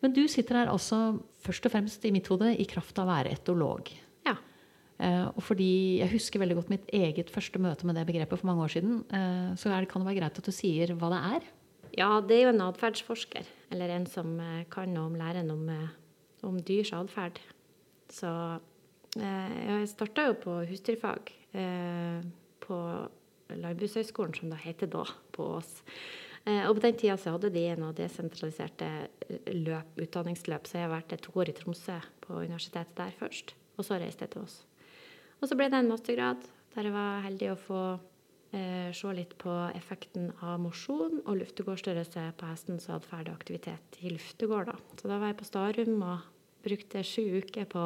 Men 0.00 0.14
du 0.16 0.22
sitter 0.32 0.62
her 0.62 0.70
altså 0.72 1.18
først 1.44 1.66
og 1.68 1.74
fremst 1.74 2.04
i 2.08 2.12
mitt 2.14 2.28
hode 2.32 2.52
i 2.56 2.66
kraft 2.68 3.00
av 3.00 3.08
å 3.08 3.12
være 3.12 3.32
etolog. 3.36 3.88
Ja. 4.28 4.36
Eh, 5.00 5.26
og 5.28 5.40
fordi 5.44 5.72
jeg 6.00 6.12
husker 6.14 6.40
veldig 6.40 6.58
godt 6.60 6.72
mitt 6.72 6.92
eget 6.96 7.32
første 7.32 7.60
møte 7.60 7.88
med 7.88 7.98
det 7.98 8.06
begrepet 8.08 8.40
for 8.40 8.48
mange 8.48 8.64
år 8.68 8.74
siden, 8.76 9.00
eh, 9.08 9.50
så 9.60 9.72
det, 9.72 9.88
kan 9.90 10.04
det 10.04 10.12
være 10.12 10.20
greit 10.22 10.40
at 10.40 10.48
du 10.48 10.54
sier 10.54 10.94
hva 10.96 11.12
det 11.12 11.22
er? 11.34 11.48
Ja, 11.98 12.10
det 12.22 12.36
er 12.36 12.46
jo 12.46 12.54
en 12.54 12.66
atferdsforsker. 12.68 13.48
Eller 13.74 13.92
en 13.96 14.06
som 14.10 14.36
eh, 14.40 14.64
kan 14.72 14.92
noe 14.94 15.10
om 15.10 15.18
læren 15.18 15.50
om, 15.52 15.66
eh, 15.72 15.88
om 16.46 16.58
dyrs 16.64 16.92
atferd. 16.96 17.40
Så 18.10 18.30
Eh, 19.18 19.54
jeg 19.66 19.88
starta 19.90 20.28
jo 20.28 20.36
på 20.38 20.52
husdyrfag 20.70 21.32
eh, 21.58 22.20
på 22.62 22.76
Landbrukshøgskolen, 23.50 24.36
som 24.38 24.52
det 24.52 24.60
heter 24.62 24.90
da, 24.92 25.02
på 25.34 25.48
Ås. 25.56 25.80
Eh, 26.44 26.62
og 26.68 26.76
på 26.76 26.84
den 26.84 26.98
tida 27.00 27.16
så 27.18 27.34
hadde 27.34 27.50
de 27.50 27.64
noe 27.80 27.96
desentraliserte 27.96 28.90
løp, 29.56 29.98
utdanningsløp, 29.98 30.68
så 30.68 30.78
jeg 30.78 30.86
har 30.86 30.94
vært 30.94 31.16
et 31.16 31.26
år 31.34 31.50
i 31.50 31.56
Tromsø, 31.58 31.98
på 32.22 32.38
universitetet 32.38 32.94
der 33.00 33.18
først. 33.18 33.56
Og 33.80 33.88
så 33.88 33.98
reiste 33.98 34.28
jeg 34.28 34.36
til 34.36 34.46
Ås. 34.46 34.60
Og 35.40 35.50
så 35.50 35.58
ble 35.58 35.66
det 35.72 35.82
en 35.82 35.90
mastergrad 35.90 36.46
der 36.76 36.86
jeg 36.86 36.94
var 36.94 37.24
heldig 37.24 37.48
å 37.50 37.58
få 37.58 37.84
eh, 38.54 38.92
se 38.94 39.14
litt 39.16 39.32
på 39.42 39.54
effekten 39.74 40.30
av 40.38 40.60
mosjon 40.62 41.18
og 41.24 41.40
luftegårdsstørrelse 41.40 42.28
på 42.38 42.50
hestens 42.52 42.86
atferd 42.94 43.32
og 43.32 43.40
aktivitet 43.40 43.98
i 44.04 44.12
luftegård. 44.14 44.70
Da. 44.70 45.00
Så 45.00 45.10
da 45.10 45.18
var 45.18 45.32
jeg 45.32 45.40
på 45.40 45.48
Starum 45.48 45.96
og 45.98 46.28
brukte 46.64 47.04
sju 47.06 47.24
uker 47.40 47.68
på 47.70 47.84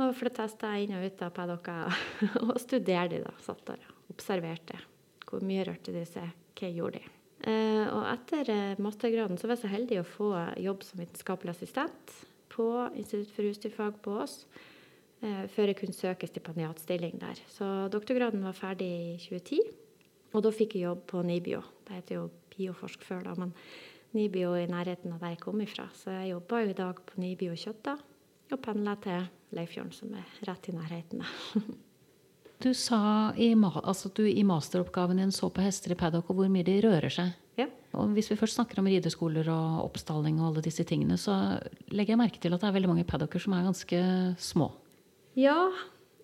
å 0.00 0.10
flytte 0.16 0.46
hester 0.46 0.82
inn 0.82 0.94
og 0.96 1.06
ut 1.06 1.24
av 1.24 1.32
paddocker 1.36 2.04
og 2.46 2.54
studerte 2.62 3.16
de 3.16 3.22
da. 3.24 3.34
Satt 3.44 3.64
der 3.68 3.82
og 3.88 4.14
observerte. 4.14 4.80
Hvor 5.28 5.44
mye 5.46 5.64
rørte 5.68 5.94
de 5.94 6.04
seg, 6.08 6.32
hva 6.58 6.70
gjorde 6.70 7.00
de? 7.00 7.14
Eh, 7.42 7.86
og 7.90 8.04
etter 8.06 8.50
eh, 8.52 8.82
mastergraden 8.82 9.38
så 9.40 9.48
var 9.48 9.56
jeg 9.56 9.64
så 9.64 9.72
heldig 9.72 10.02
å 10.02 10.06
få 10.06 10.28
jobb 10.62 10.84
som 10.86 11.00
vitenskapelig 11.02 11.56
assistent 11.56 12.12
på 12.52 12.66
Institutt 12.98 13.32
for 13.34 13.48
husdyrfag 13.48 13.96
på 14.04 14.14
Ås. 14.22 14.36
Eh, 15.22 15.44
før 15.54 15.70
jeg 15.70 15.78
kunne 15.78 15.94
søke 15.94 16.26
stipendiatstilling 16.26 17.18
der. 17.22 17.40
Så 17.54 17.66
doktorgraden 17.94 18.42
var 18.42 18.58
ferdig 18.58 18.90
i 18.90 19.16
2010. 19.22 19.72
Og 20.32 20.42
da 20.42 20.52
fikk 20.54 20.76
jeg 20.76 20.88
jobb 20.88 21.04
på 21.12 21.22
NIBIO. 21.26 21.60
Det 21.86 21.98
heter 21.98 22.18
jo 22.18 22.28
Bioforsk 22.52 23.04
før, 23.06 23.26
da. 23.28 23.34
Men 23.38 23.52
NIBIO 24.16 24.54
i 24.60 24.66
nærheten 24.70 25.14
av 25.14 25.22
der 25.22 25.34
jeg 25.34 25.42
kom 25.42 25.60
ifra. 25.64 25.86
Så 25.96 26.12
jeg 26.12 26.32
jobber 26.32 26.64
jo 26.64 26.72
i 26.72 26.78
dag 26.78 27.00
på 27.06 27.20
NIBIO 27.20 27.56
Kjøtta 27.58 27.96
og 28.52 28.60
pendler 28.60 28.98
til 29.00 29.24
Leifjorden, 29.56 29.92
som 29.96 30.12
er 30.16 30.26
rett 30.48 30.68
i 30.68 30.74
nærheten. 30.76 31.22
du 32.64 32.72
sa 32.76 33.32
i, 33.40 33.52
altså 33.56 34.12
du 34.14 34.24
i 34.28 34.44
masteroppgaven 34.46 35.22
din 35.22 35.32
så 35.34 35.48
på 35.52 35.64
hester 35.64 35.94
i 35.94 35.98
paddock 35.98 36.30
og 36.30 36.40
hvor 36.40 36.52
mye 36.52 36.66
de 36.66 36.76
rører 36.84 37.12
seg. 37.12 37.32
Ja. 37.60 37.68
Og 37.96 38.12
hvis 38.16 38.30
vi 38.32 38.38
først 38.40 38.56
snakker 38.56 38.80
om 38.80 38.88
rideskoler 38.88 39.48
og 39.52 39.82
oppstalling 39.86 40.40
og 40.40 40.50
alle 40.50 40.64
disse 40.64 40.84
tingene, 40.88 41.18
så 41.20 41.58
legger 41.92 42.14
jeg 42.14 42.22
merke 42.22 42.40
til 42.40 42.54
at 42.54 42.62
det 42.62 42.70
er 42.70 42.76
veldig 42.78 42.92
mange 42.92 43.08
paddocker 43.08 43.42
som 43.42 43.56
er 43.56 43.66
ganske 43.68 44.00
små. 44.40 44.70
Ja. 45.36 45.58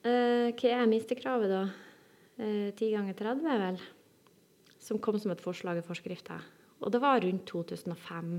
Eh, 0.05 0.55
hva 0.57 0.75
er 0.77 0.89
minstekravet, 0.89 1.53
da? 1.53 1.63
Eh, 2.39 2.69
10 2.73 2.93
ganger 2.95 3.19
30, 3.19 3.59
vel? 3.65 3.81
Som 4.81 5.01
kom 5.03 5.19
som 5.21 5.33
et 5.35 5.45
forslag 5.45 5.81
i 5.81 5.85
forskrifta. 5.85 6.39
Og 6.79 6.93
det 6.95 7.01
var 7.03 7.21
rundt 7.25 7.47
2005, 7.51 8.35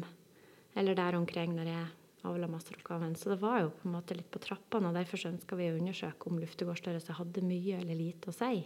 eller 0.80 0.96
der 0.96 1.18
omkring, 1.18 1.56
når 1.58 1.72
jeg 1.72 1.88
avla 2.28 2.48
masteroppgaven. 2.52 3.16
Så 3.16 3.34
det 3.34 3.40
var 3.42 3.62
jo 3.64 3.72
på 3.76 3.88
en 3.88 3.96
måte 3.96 4.16
litt 4.18 4.30
på 4.32 4.42
trappene, 4.44 4.90
og 4.90 4.98
derfor 4.98 5.30
ønska 5.32 5.58
vi 5.60 5.70
å 5.72 5.78
undersøke 5.80 6.30
om 6.30 6.40
luftegårdsstørrelse 6.42 7.16
hadde 7.20 7.46
mye 7.48 7.80
eller 7.80 8.00
lite 8.00 8.32
å 8.32 8.36
si. 8.36 8.66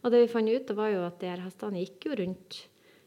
Og 0.00 0.12
det 0.12 0.22
vi 0.22 0.30
fant 0.32 0.48
ut, 0.48 0.68
det 0.68 0.76
var 0.76 0.92
jo 0.92 1.02
at 1.04 1.18
de 1.20 1.28
her 1.28 1.42
hestene 1.44 1.82
gikk 1.82 2.08
jo 2.08 2.20
rundt 2.22 2.62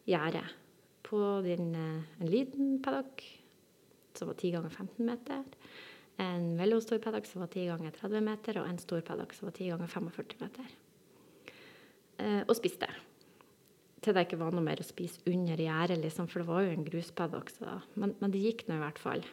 gjerdet. 0.10 0.60
på 1.04 1.42
din, 1.44 1.76
eh, 1.76 2.22
en 2.22 2.28
liten 2.32 2.82
paddock 2.82 3.22
som 4.14 4.28
var 4.28 4.36
10 4.36 4.52
ganger 4.52 4.70
15 4.70 5.06
meter. 5.06 5.44
En 6.18 6.56
mellomstor 6.56 6.98
paddock 6.98 7.26
som 7.26 7.42
var 7.42 7.48
10 7.48 7.68
ganger 7.68 7.92
30 7.92 8.22
meter, 8.22 8.58
og 8.62 8.70
en 8.70 8.78
stor 8.78 9.02
paddock 9.02 9.34
som 9.34 9.50
var 9.50 9.52
10 9.52 9.70
ganger 9.70 9.88
45 9.88 10.40
meter. 10.42 10.66
Eh, 12.18 12.44
og 12.48 12.56
spiste. 12.56 12.88
Til 14.04 14.16
det 14.16 14.26
ikke 14.26 14.42
var 14.42 14.56
noe 14.56 14.66
mer 14.66 14.82
å 14.84 14.86
spise 14.86 15.24
under 15.32 15.60
gjerdet, 15.60 16.02
liksom, 16.04 16.28
for 16.28 16.44
det 16.44 16.50
var 16.50 16.66
jo 16.66 16.74
en 16.74 16.88
gruspaddock. 16.88 17.54
Men, 17.96 18.16
men, 18.20 18.34
det 18.34 18.42
gikk 18.44 18.66
nå 18.68 18.78
i 18.78 18.84
hvert 18.84 19.00
fall. 19.00 19.24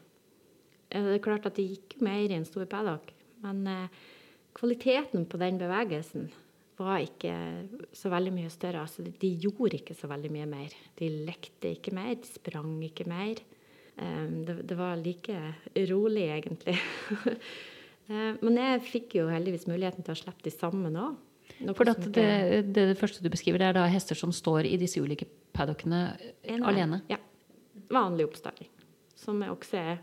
Det 0.90 1.00
er 1.16 1.24
klart 1.24 1.48
at 1.48 1.58
det 1.58 1.66
gikk 1.66 1.98
mer 2.02 2.30
i 2.30 2.36
en 2.38 2.46
stor 2.46 2.66
paddock, 2.70 3.12
men 3.44 3.62
eh, 3.70 3.98
kvaliteten 4.58 5.26
på 5.30 5.38
den 5.40 5.58
bevegelsen 5.60 6.28
var 6.80 7.02
ikke 7.04 7.32
så 7.96 8.10
veldig 8.12 8.32
mye 8.34 8.50
større. 8.52 8.82
Altså, 8.84 9.04
de 9.04 9.30
gjorde 9.42 9.80
ikke 9.80 9.96
så 9.96 10.08
veldig 10.10 10.30
mye 10.34 10.48
mer. 10.50 10.74
De 10.98 11.10
lekte 11.28 11.74
ikke 11.76 11.94
mer, 11.96 12.14
de 12.16 12.30
sprang 12.30 12.78
ikke 12.86 13.06
mer. 13.10 13.42
Um, 14.00 14.40
det, 14.48 14.62
det, 14.70 14.76
var 14.78 14.96
like 14.96 15.36
rolig, 15.90 16.28
egentlig. 16.32 16.76
uh, 18.08 18.32
men 18.44 18.56
jeg 18.62 18.86
fikk 18.86 19.18
jo 19.18 19.28
heldigvis 19.28 19.68
muligheten 19.68 20.06
til 20.06 20.16
å 20.16 20.20
slippe 20.22 20.46
de 20.46 20.54
sammen 20.54 20.96
òg. 20.96 21.18
For 21.76 21.84
det, 21.84 21.94
det, 22.16 22.62
det, 22.72 22.84
første 22.96 23.22
du 23.24 23.28
beskriver, 23.32 23.60
det 23.60 23.70
er 23.70 23.76
da 23.76 23.86
hester 23.92 24.16
som 24.16 24.32
står 24.32 24.68
i 24.68 24.76
disse 24.80 25.00
ulike 25.02 25.26
paddockene 25.56 26.02
alene? 26.64 27.02
Ja. 27.10 27.18
Vanlig 27.92 28.28
oppstalling. 28.30 28.70
Som 29.18 29.42
også 29.44 29.76
er 29.80 29.98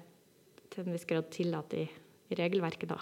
til 0.69 0.85
en 0.85 0.93
viss 0.93 1.07
grad 1.09 1.31
tillatt 1.33 1.73
i, 1.73 1.87
i 2.29 2.37
regelverket, 2.37 2.91
da. 2.91 2.99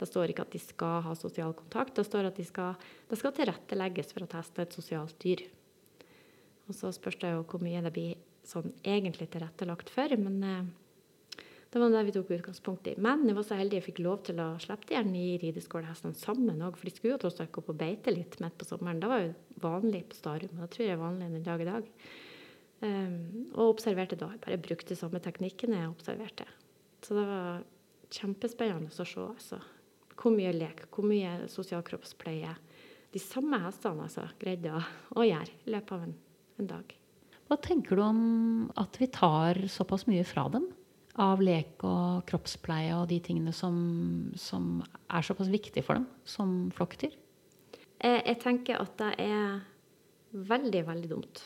Det 0.00 0.08
står 0.08 0.32
ikke 0.32 0.46
at 0.46 0.54
de 0.54 0.60
skal 0.62 1.02
ha 1.04 1.14
sosial 1.18 1.52
kontakt, 1.58 1.96
det 1.98 2.06
står 2.06 2.30
at 2.30 2.38
de 2.38 2.46
skal, 2.46 2.78
det 3.10 3.18
skal 3.20 3.34
tilrettelegges 3.36 4.14
for 4.14 4.24
å 4.24 4.30
teste 4.30 4.64
et 4.64 4.76
sosialt 4.76 5.18
dyr. 5.20 5.42
Og 6.70 6.76
så 6.78 6.92
spørs 6.94 7.18
det 7.20 7.34
jo 7.34 7.42
hvor 7.50 7.60
mye 7.64 7.82
det 7.84 7.92
blir 7.92 8.14
sånn 8.46 8.70
egentlig 8.86 9.26
tilrettelagt 9.34 9.90
for. 9.92 10.14
Men 10.16 10.38
eh, 10.46 10.70
det 11.70 11.78
var 11.78 11.92
det 11.94 12.02
vi 12.08 12.14
tok 12.16 12.32
utgangspunkt 12.34 12.88
i. 12.90 12.96
Men 12.98 13.22
jeg 13.28 13.36
var 13.36 13.46
så 13.46 13.58
heldig 13.58 13.78
jeg 13.78 13.86
fikk 13.86 14.00
lov 14.02 14.24
til 14.26 14.40
å 14.42 14.48
slippe 14.62 14.90
de 14.90 15.02
nye 15.06 15.38
rideskålhestene 15.38 16.18
sammen 16.18 16.64
òg. 16.66 16.78
For 16.78 16.90
de 16.90 16.94
skulle 16.94 17.14
jo 17.14 17.20
tross 17.22 17.38
alt 17.42 17.52
gå 17.54 17.62
på 17.62 17.76
beite 17.78 18.14
litt 18.14 18.38
midt 18.42 18.56
på 18.58 18.66
sommeren. 18.66 19.02
Det 19.02 19.10
var 19.10 19.22
jo 19.22 19.34
vanlig 19.62 20.04
på 20.10 20.18
Starum, 20.18 20.56
det 20.58 20.70
tror 20.74 20.86
jeg 20.86 20.96
er 20.96 21.02
vanlig 21.04 21.30
den 21.36 21.46
dag 21.46 21.62
i 21.62 21.68
dag. 21.68 21.90
Um, 22.80 23.18
og 23.52 23.76
observerte 23.76 24.18
da. 24.18 24.32
Jeg 24.34 24.42
bare 24.46 24.62
brukte 24.64 24.98
samme 24.98 25.20
teknikken 25.22 25.76
jeg 25.76 25.92
observerte. 25.92 26.48
Så 27.06 27.14
det 27.18 27.26
var 27.28 27.62
kjempespennende 28.10 28.90
å 28.90 29.06
se. 29.06 29.20
altså 29.20 29.60
hvor 30.20 30.34
mye 30.34 30.52
lek, 30.52 30.84
hvor 30.92 31.06
mye 31.08 31.48
sosial 31.48 31.84
kroppspleie 31.86 32.52
de 33.10 33.22
samme 33.22 33.58
hestene 33.64 34.06
altså, 34.06 34.26
greide 34.40 34.74
å, 34.76 34.82
å, 35.16 35.24
gjøre 35.26 35.54
i 35.64 35.72
løpet 35.74 35.94
av 35.96 36.04
en, 36.06 36.12
en, 36.60 36.68
dag. 36.70 36.92
Hva 37.48 37.56
tenker 37.58 37.98
du 37.98 38.04
om 38.04 38.20
at 38.78 39.00
vi 39.00 39.08
tar 39.10 39.58
såpass 39.72 40.06
mye 40.06 40.26
fra 40.28 40.46
dem? 40.52 40.68
Av 41.20 41.42
lek 41.44 41.82
og 41.84 42.24
kroppspleie 42.30 42.94
og 42.96 43.08
de 43.10 43.18
tingene 43.20 43.52
som, 43.52 43.76
som 44.40 44.78
er 45.10 45.26
såpass 45.26 45.50
viktige 45.52 45.84
for 45.84 46.00
dem 46.00 46.06
som 46.24 46.70
flokkdyr? 46.76 47.12
Jeg, 48.00 48.20
jeg 48.24 48.38
tenker 48.40 48.80
at 48.80 48.94
det 49.00 49.10
er 49.26 49.60
veldig, 50.32 50.84
veldig 50.88 51.10
dumt. 51.10 51.42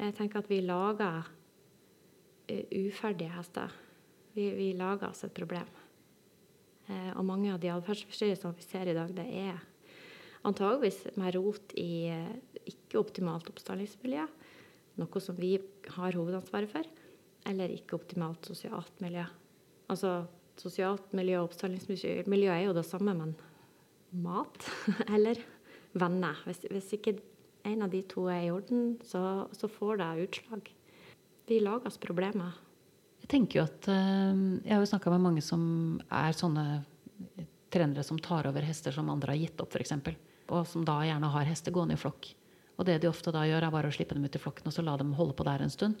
Jeg 0.00 0.16
tenker 0.18 0.42
at 0.42 0.50
vi 0.50 0.60
lager 0.64 1.22
uh, 1.24 2.64
uferdige 2.84 3.32
hester. 3.32 3.72
Vi, 4.36 4.50
vi 4.58 4.72
lager 4.76 5.08
oss 5.08 5.24
et 5.24 5.34
problem. 5.36 5.68
Eh, 6.90 7.10
og 7.14 7.26
mange 7.26 7.52
av 7.52 7.60
de 7.62 7.70
atferdsforstyrrelsene 7.70 8.56
vi 8.58 8.66
ser 8.66 8.90
i 8.90 8.96
dag, 8.96 9.10
det 9.14 9.26
er 9.26 9.58
antageligvis 10.48 11.02
med 11.20 11.36
rot 11.36 11.74
i 11.78 11.90
eh, 12.10 12.32
ikke 12.70 12.98
optimalt 13.00 13.50
oppstallingsmiljø, 13.52 14.24
noe 15.00 15.22
som 15.22 15.38
vi 15.38 15.54
har 15.96 16.18
hovedansvaret 16.18 16.72
for, 16.72 16.88
eller 17.48 17.72
ikke 17.74 17.96
optimalt 17.98 18.46
sosialt 18.50 19.00
miljø. 19.02 19.24
Altså 19.90 20.24
sosialt 20.60 21.12
miljø 21.16 21.40
og 21.40 21.50
oppstallingsmiljø 21.50 22.52
er 22.52 22.64
jo 22.66 22.76
det 22.76 22.86
samme, 22.88 23.14
men 23.16 23.34
mat 24.10 24.66
eller 25.14 25.40
venner. 25.92 26.42
Hvis, 26.46 26.66
hvis, 26.70 26.92
ikke 26.98 27.18
en 27.68 27.84
av 27.84 27.92
de 27.92 28.02
to 28.08 28.26
er 28.32 28.46
i 28.46 28.52
orden, 28.52 28.98
så, 29.04 29.46
så 29.56 29.68
får 29.68 30.00
det 30.00 30.26
utslag. 30.26 30.74
Vi 31.50 31.62
lager 31.62 31.90
oss 31.90 32.00
problemer 32.00 32.58
tenker 33.30 33.60
jo 33.60 33.66
at 33.66 33.88
eh, 33.90 34.42
Jeg 34.66 34.74
har 34.74 34.82
jo 34.82 34.90
snakka 34.90 35.12
med 35.14 35.24
mange 35.28 35.44
som 35.44 35.62
er 36.08 36.36
sånne 36.36 36.82
trenere 37.70 38.02
som 38.06 38.18
tar 38.18 38.48
over 38.50 38.66
hester 38.66 38.94
som 38.94 39.10
andre 39.12 39.36
har 39.36 39.44
gitt 39.44 39.60
opp, 39.62 39.76
f.eks. 39.76 39.94
Og 40.50 40.66
som 40.66 40.84
da 40.86 40.98
gjerne 41.06 41.30
har 41.30 41.46
hester 41.46 41.74
gående 41.74 41.94
i 41.94 42.00
flokk. 42.00 42.32
Og 42.80 42.86
det 42.88 42.98
de 43.02 43.10
ofte 43.10 43.30
da 43.34 43.44
gjør, 43.46 43.66
er 43.66 43.74
bare 43.74 43.90
å 43.90 43.94
slippe 43.94 44.16
dem 44.16 44.24
ut 44.26 44.34
i 44.34 44.40
flokken 44.42 44.66
og 44.66 44.74
så 44.74 44.82
la 44.82 44.96
dem 44.98 45.12
holde 45.14 45.36
på 45.38 45.46
der 45.46 45.62
en 45.62 45.70
stund. 45.70 46.00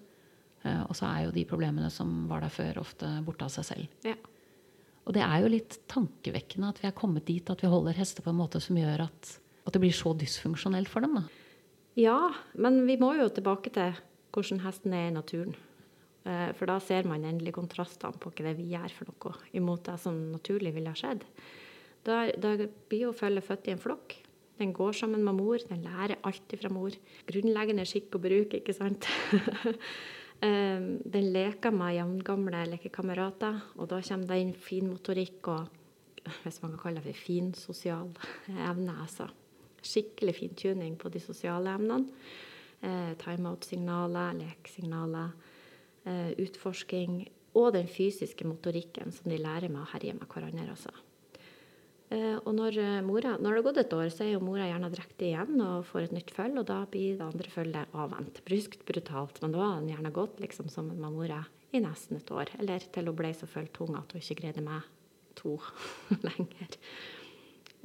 Eh, 0.62 0.82
og 0.86 0.96
så 0.96 1.08
er 1.08 1.26
jo 1.26 1.34
de 1.34 1.46
problemene 1.48 1.90
som 1.92 2.26
var 2.30 2.44
der 2.44 2.52
før, 2.52 2.82
ofte 2.82 3.08
borte 3.26 3.46
av 3.46 3.54
seg 3.54 3.68
selv. 3.70 3.94
Ja. 4.06 4.16
Og 5.08 5.16
det 5.16 5.24
er 5.24 5.42
jo 5.42 5.52
litt 5.52 5.78
tankevekkende 5.90 6.70
at 6.70 6.82
vi 6.82 6.90
er 6.90 6.96
kommet 6.96 7.26
dit 7.28 7.48
at 7.50 7.62
vi 7.64 7.70
holder 7.72 7.96
hester 7.96 8.24
på 8.24 8.32
en 8.32 8.40
måte 8.42 8.60
som 8.62 8.76
gjør 8.78 9.06
at, 9.08 9.32
at 9.64 9.74
det 9.74 9.82
blir 9.82 9.96
så 9.96 10.12
dysfunksjonelt 10.16 10.90
for 10.92 11.06
dem. 11.06 11.16
Da. 11.18 11.24
Ja, 11.98 12.20
men 12.54 12.84
vi 12.86 12.98
må 13.00 13.14
jo 13.18 13.30
tilbake 13.32 13.72
til 13.74 13.96
hvordan 14.30 14.62
hesten 14.62 14.94
er 14.94 15.08
i 15.08 15.16
naturen. 15.16 15.56
Eh, 16.28 16.50
for 16.58 16.68
da 16.68 16.76
ser 16.84 17.08
man 17.08 17.24
endelig 17.24 17.56
kontrastene 17.56 18.20
på 18.20 18.32
hva 18.32 18.50
det 18.50 18.56
vi 18.60 18.70
gjør 18.74 18.92
for 18.94 19.10
noe, 19.10 19.36
imot 19.56 19.88
det 19.88 19.96
som 20.02 20.18
naturlig 20.34 20.74
ville 20.76 20.92
ha 20.92 20.98
skjedd. 20.98 21.24
Da, 22.06 22.26
da 22.36 22.54
blir 22.88 23.08
å 23.08 23.16
følge 23.16 23.44
født 23.44 23.68
i 23.68 23.74
en 23.74 23.82
flokk. 23.82 24.18
Den 24.60 24.74
går 24.76 24.92
sammen 24.92 25.24
med 25.24 25.38
mor, 25.38 25.60
den 25.70 25.84
lærer 25.86 26.20
alltid 26.28 26.60
fra 26.60 26.70
mor. 26.72 26.92
Grunnleggende 27.28 27.86
skikk 27.88 28.18
og 28.18 28.26
bruk, 28.26 28.56
ikke 28.60 28.76
sant. 28.76 29.08
Den 30.40 31.26
leker 31.34 31.74
med 31.76 31.98
jevngamle 31.98 32.62
lekekamerater, 32.70 33.58
og 33.76 33.90
da 33.90 33.98
kommer 34.00 34.30
det 34.30 34.38
inn 34.40 34.54
fin 34.56 34.86
motorikk 34.88 35.50
og 35.52 35.80
hvis 36.42 36.60
man 36.62 36.74
kan 36.74 36.80
kalle 36.82 37.00
det 37.00 37.14
for 37.14 37.24
fin 37.26 37.52
sosial 37.54 38.10
evne. 38.48 38.94
altså 39.00 39.28
Skikkelig 39.82 40.34
fintuning 40.36 40.96
på 40.98 41.08
de 41.08 41.20
sosiale 41.20 41.74
emnene. 41.74 42.06
Eh, 42.82 43.12
Timeout-signaler, 43.20 44.32
lekesignaler 44.38 45.30
eh, 46.04 46.32
utforsking 46.40 47.22
og 47.54 47.72
den 47.74 47.88
fysiske 47.88 48.46
motorikken 48.46 49.12
som 49.12 49.30
de 49.30 49.40
lærer 49.40 49.68
med 49.68 49.82
å 49.82 49.90
herje 49.92 50.14
med 50.16 50.28
hverandre. 50.28 50.70
Altså. 50.70 50.92
Eh, 52.10 52.38
og 52.42 52.56
når, 52.56 52.76
eh, 52.82 53.02
mora, 53.06 53.36
når, 53.38 53.52
det 53.54 53.58
har 53.60 53.66
gått 53.68 53.80
et 53.84 53.92
år, 53.94 54.08
så 54.10 54.24
er 54.24 54.32
jo 54.32 54.42
mora 54.42 54.66
gjerne 54.66 54.90
drektig 54.90 55.28
igjen 55.28 55.60
og 55.62 55.84
får 55.86 56.08
et 56.08 56.14
nytt 56.16 56.32
føll, 56.34 56.56
og 56.58 56.66
da 56.66 56.80
blir 56.90 57.20
det 57.20 57.26
andre 57.28 57.52
følget 57.52 57.94
avvent. 57.94 58.40
Bryskt, 58.48 58.82
brutalt, 58.88 59.38
men 59.42 59.54
da 59.54 59.60
har 59.62 59.76
den 59.78 59.92
gjerne 59.92 60.10
gått 60.16 60.40
liksom 60.42 60.72
sammen 60.72 60.98
med 60.98 61.14
mora 61.14 61.44
i 61.70 61.78
nesten 61.78 62.18
et 62.18 62.32
år. 62.34 62.50
Eller 62.58 62.82
til 62.82 63.06
hun 63.06 63.18
ble 63.20 63.30
så 63.38 63.46
føltung 63.46 63.94
at 63.94 64.10
hun 64.10 64.24
ikke 64.24 64.40
greide 64.42 64.64
med 64.66 64.88
to 65.38 65.54
lenger. 66.26 66.74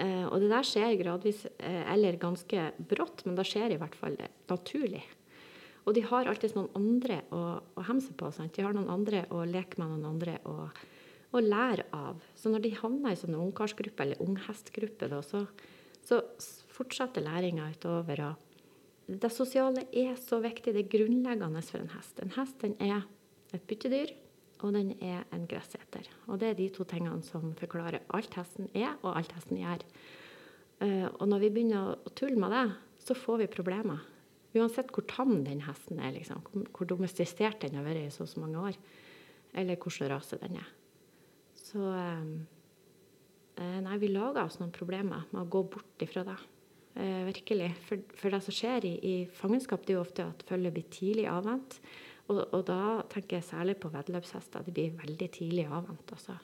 Eh, 0.01 0.25
og 0.25 0.41
det 0.41 0.49
der 0.49 0.65
skjer 0.65 0.97
gradvis, 1.03 1.45
eller 1.61 2.17
ganske 2.17 2.71
brått, 2.81 3.27
men 3.27 3.37
det 3.37 3.45
skjer 3.45 3.75
i 3.75 3.79
hvert 3.79 3.95
fall 3.99 4.17
naturlig. 4.49 5.03
Og 5.85 5.93
de 5.93 6.01
har 6.01 6.25
alltid 6.25 6.57
noen 6.57 6.73
andre 6.73 7.21
å, 7.29 7.43
å 7.61 7.85
hemse 7.85 8.17
på. 8.17 8.33
Sant? 8.33 8.57
De 8.57 8.65
har 8.65 8.73
noen 8.73 8.89
andre 8.89 9.27
å 9.29 9.45
leke 9.45 9.77
med, 9.77 9.93
noen 9.93 10.15
andre 10.15 10.39
å, 10.49 10.65
å 11.35 11.43
lære 11.43 11.85
av. 11.95 12.23
Så 12.37 12.51
når 12.51 12.65
de 12.65 12.75
havner 12.79 13.13
i 13.13 13.19
sånne 13.19 13.41
ungkarsgruppe 13.41 14.05
eller 14.05 14.21
unghestgruppe, 14.23 15.09
da, 15.11 15.21
så, 15.25 15.45
så 16.05 16.21
fortsetter 16.75 17.25
læringa 17.25 17.67
utover. 17.73 18.23
Og 18.25 19.19
det 19.21 19.31
sosiale 19.33 19.85
er 19.91 20.15
så 20.21 20.39
viktig. 20.43 20.73
Det 20.73 20.85
er 20.85 20.93
grunnleggende 20.93 21.63
for 21.65 21.83
en 21.83 21.91
hest. 21.95 22.21
En 22.23 22.33
hest 22.37 22.61
den 22.63 22.77
er 22.83 23.03
et 23.55 23.65
byttedyr, 23.69 24.15
og 24.63 24.73
den 24.75 24.93
er 25.03 25.25
en 25.35 25.45
gresseter. 25.49 26.07
Og 26.25 26.39
det 26.41 26.51
er 26.51 26.59
de 26.59 26.69
to 26.73 26.87
tingene 26.89 27.21
som 27.25 27.53
forklarer 27.59 28.05
alt 28.15 28.37
hesten 28.39 28.71
er, 28.73 28.95
og 29.03 29.13
alt 29.15 29.35
hesten 29.35 29.61
gjør. 29.61 29.85
Uh, 30.81 31.07
og 31.21 31.29
når 31.31 31.45
vi 31.45 31.53
begynner 31.55 31.93
å 31.95 32.11
tulle 32.17 32.39
med 32.39 32.51
det, 32.51 32.65
så 33.05 33.15
får 33.15 33.43
vi 33.43 33.51
problemer. 33.51 34.01
Uansett 34.55 34.91
hvor 34.95 35.05
tam 35.07 35.37
den 35.45 35.61
hesten 35.65 35.99
er, 35.99 36.15
liksom, 36.15 36.41
hvor 36.75 36.87
domestisert 36.87 37.61
den 37.63 37.77
har 37.77 37.85
vært 37.85 38.07
i 38.07 38.13
så, 38.13 38.27
så 38.27 38.41
mange 38.41 38.71
år, 38.71 38.79
eller 39.55 39.79
hvilken 39.79 40.11
rase 40.11 40.39
den 40.41 40.57
er. 40.61 40.73
Så 41.75 41.89
eh, 41.91 42.19
eh, 43.59 43.79
Nei, 43.83 43.97
vi 43.99 44.13
lager 44.13 44.45
oss 44.45 44.61
noen 44.61 44.71
problemer 44.75 45.27
med 45.33 45.41
å 45.41 45.49
gå 45.57 45.65
bort 45.75 46.03
ifra 46.05 46.23
det. 46.23 46.37
Eh, 46.95 47.23
virkelig. 47.27 47.73
For, 47.89 48.03
for, 48.15 48.31
det 48.31 48.39
som 48.45 48.55
skjer 48.55 48.87
i, 48.87 48.95
i 48.95 49.15
fangenskap, 49.41 49.83
det 49.83 49.91
er 49.91 49.99
jo 49.99 50.05
ofte 50.05 50.29
at 50.31 50.45
følget 50.47 50.77
blir 50.77 50.85
tidlig 50.93 51.25
avvent. 51.27 51.75
Og, 52.29 52.39
og, 52.39 52.61
da 52.69 53.03
tenker 53.11 53.37
jeg 53.37 53.47
særlig 53.49 53.75
på 53.81 53.91
veddeløpshester. 53.91 54.63
De 54.63 54.75
blir 54.77 54.95
veldig 55.01 55.27
tidlig 55.35 55.67
avvent. 55.67 56.15
Altså. 56.15 56.37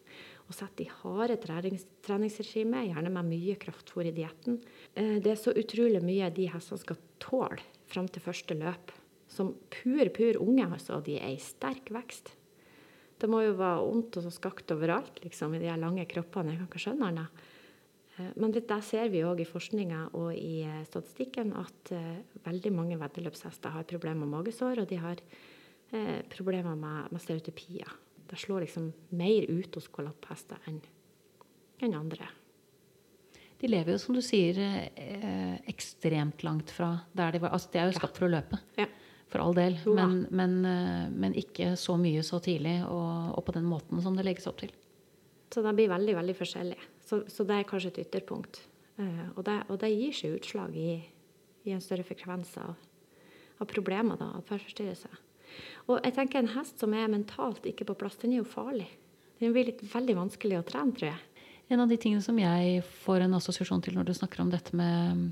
Og 0.50 0.58
setter 0.58 0.84
i 0.84 0.92
harde 1.00 1.40
trenings, 1.46 1.88
treningsregime, 2.04 2.84
gjerne 2.90 3.16
med 3.16 3.32
mye 3.32 3.56
kraftfôr 3.62 4.12
i 4.12 4.14
dietten. 4.14 4.60
Det 4.92 5.32
er 5.32 5.40
så 5.40 5.56
utrolig 5.56 6.04
mye 6.04 6.28
de 6.36 6.50
hestene 6.52 6.84
skal 6.84 7.00
tåle 7.24 7.64
fram 7.90 8.12
til 8.12 8.28
første 8.28 8.60
løp. 8.60 8.92
Som 9.32 9.56
pur, 9.72 10.12
pur 10.12 10.44
unge, 10.44 10.68
altså. 10.68 11.00
De 11.08 11.16
er 11.24 11.38
i 11.38 11.42
sterk 11.42 11.88
vekst. 11.96 12.36
Det 13.22 13.30
må 13.30 13.44
jo 13.46 13.54
være 13.54 13.86
vondt 13.86 14.18
og 14.18 14.26
så 14.26 14.32
skakt 14.34 14.74
overalt 14.74 15.20
liksom, 15.22 15.54
i 15.54 15.62
de 15.62 15.74
lange 15.78 16.08
kroppene. 16.10 16.56
Jeg 16.56 16.62
kan 16.62 16.70
ikke 16.72 16.82
skjønne 16.82 17.10
annet. 17.12 17.42
Eh, 18.18 18.32
men 18.36 18.54
det, 18.54 18.66
der 18.70 18.84
ser 18.86 19.10
vi 19.14 19.24
òg 19.26 19.44
i 19.44 19.48
forskninga 19.48 20.08
og 20.18 20.32
i 20.36 20.64
eh, 20.66 20.84
statistikken 20.90 21.54
at 21.60 21.94
eh, 21.96 22.22
veldig 22.46 22.74
mange 22.76 23.00
veddeløpshester 23.02 23.76
har 23.76 23.88
problemer 23.90 24.26
med 24.26 24.38
magesår, 24.40 24.84
og 24.84 24.90
de 24.90 25.02
har 25.02 25.26
problemer 26.32 26.72
med, 26.80 27.10
med 27.12 27.20
stereotypier. 27.20 27.90
Det 28.30 28.38
slår 28.40 28.64
liksom 28.64 28.86
mer 29.20 29.50
ut 29.52 29.76
hos 29.76 29.90
galopphester 29.92 30.70
enn 30.72 30.78
enn 31.84 31.98
andre. 31.98 32.30
De 33.60 33.68
lever 33.68 33.92
jo, 33.92 34.00
som 34.00 34.16
du 34.16 34.22
sier, 34.24 34.56
ekstremt 35.68 36.46
langt 36.48 36.72
fra 36.72 36.94
der 37.12 37.36
de 37.36 37.42
var. 37.44 37.52
Altså, 37.58 37.74
de 37.74 37.82
er 37.82 37.90
jo 37.90 37.98
skapt 37.98 38.22
for 38.22 38.30
å 38.30 38.32
løpe. 38.32 38.62
Ja. 38.80 38.88
For 39.32 39.40
all 39.40 39.56
del. 39.56 39.78
Men, 39.88 40.26
men, 40.30 40.58
eh, 40.68 41.08
men 41.10 41.36
ikke 41.40 41.74
så 41.80 41.96
mye 42.00 42.24
så 42.28 42.42
tidlig 42.44 42.82
og, 42.84 43.38
og 43.38 43.46
på 43.48 43.56
den 43.56 43.68
måten 43.70 44.02
som 44.04 44.18
det 44.18 44.26
legges 44.28 44.50
opp 44.52 44.60
til. 44.60 44.74
Så 45.52 45.64
det 45.64 45.74
blir 45.76 45.92
veldig 45.92 46.16
veldig 46.20 46.36
forskjellig. 46.36 46.80
Så, 47.08 47.24
så 47.32 47.44
det 47.48 47.58
er 47.58 47.68
kanskje 47.68 47.94
et 47.94 48.02
ytterpunkt. 48.06 48.62
Eh, 49.00 49.26
og, 49.36 49.44
det, 49.48 49.58
og 49.72 49.80
det 49.80 49.92
gir 49.94 50.16
seg 50.16 50.38
utslag 50.38 50.76
i, 50.76 50.98
i 51.68 51.76
en 51.76 51.84
større 51.84 52.06
frekvens 52.08 52.54
av, 52.60 52.76
av 53.60 53.70
problemer, 53.72 54.20
da, 54.20 54.34
atferdsforstyrrelser. 54.42 55.20
Og 55.90 55.98
jeg 56.00 56.16
tenker 56.16 56.40
en 56.40 56.54
hest 56.54 56.80
som 56.80 56.94
er 56.96 57.12
mentalt 57.12 57.66
ikke 57.68 57.88
på 57.90 57.98
plass, 58.04 58.20
den 58.22 58.36
er 58.36 58.42
jo 58.42 58.48
farlig. 58.48 58.88
Den 59.42 59.56
blir 59.56 59.68
litt 59.68 59.82
veldig 59.84 60.16
vanskelig 60.20 60.60
å 60.60 60.66
trene, 60.68 60.96
tror 60.96 61.12
jeg. 61.12 61.46
En 61.72 61.84
av 61.84 61.92
de 61.92 61.98
tingene 62.00 62.24
som 62.24 62.36
jeg 62.40 62.84
får 63.04 63.26
en 63.26 63.38
assosiasjon 63.38 63.84
til 63.84 63.96
når 63.96 64.10
du 64.10 64.14
snakker 64.16 64.44
om 64.44 64.52
dette 64.52 64.76
med 64.76 65.32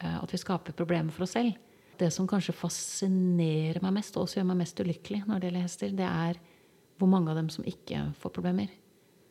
eh, 0.00 0.16
at 0.16 0.32
vi 0.32 0.40
skaper 0.40 0.76
problemer 0.76 1.12
for 1.12 1.28
oss 1.28 1.36
selv 1.36 1.56
Det 2.00 2.08
som 2.14 2.26
kanskje 2.30 2.54
fascinerer 2.56 3.82
meg 3.84 3.92
mest, 3.98 4.16
og 4.16 4.24
også 4.26 4.40
gjør 4.40 4.48
meg 4.52 4.62
mest 4.62 4.80
ulykkelig 4.80 5.22
når 5.28 5.40
det 5.42 5.48
gjelder 5.50 5.66
hester, 5.66 5.92
det 5.98 6.08
er 6.08 6.40
hvor 6.98 7.10
mange 7.10 7.30
av 7.32 7.36
dem 7.38 7.48
som 7.52 7.64
ikke 7.68 8.06
får 8.22 8.32
problemer. 8.36 8.70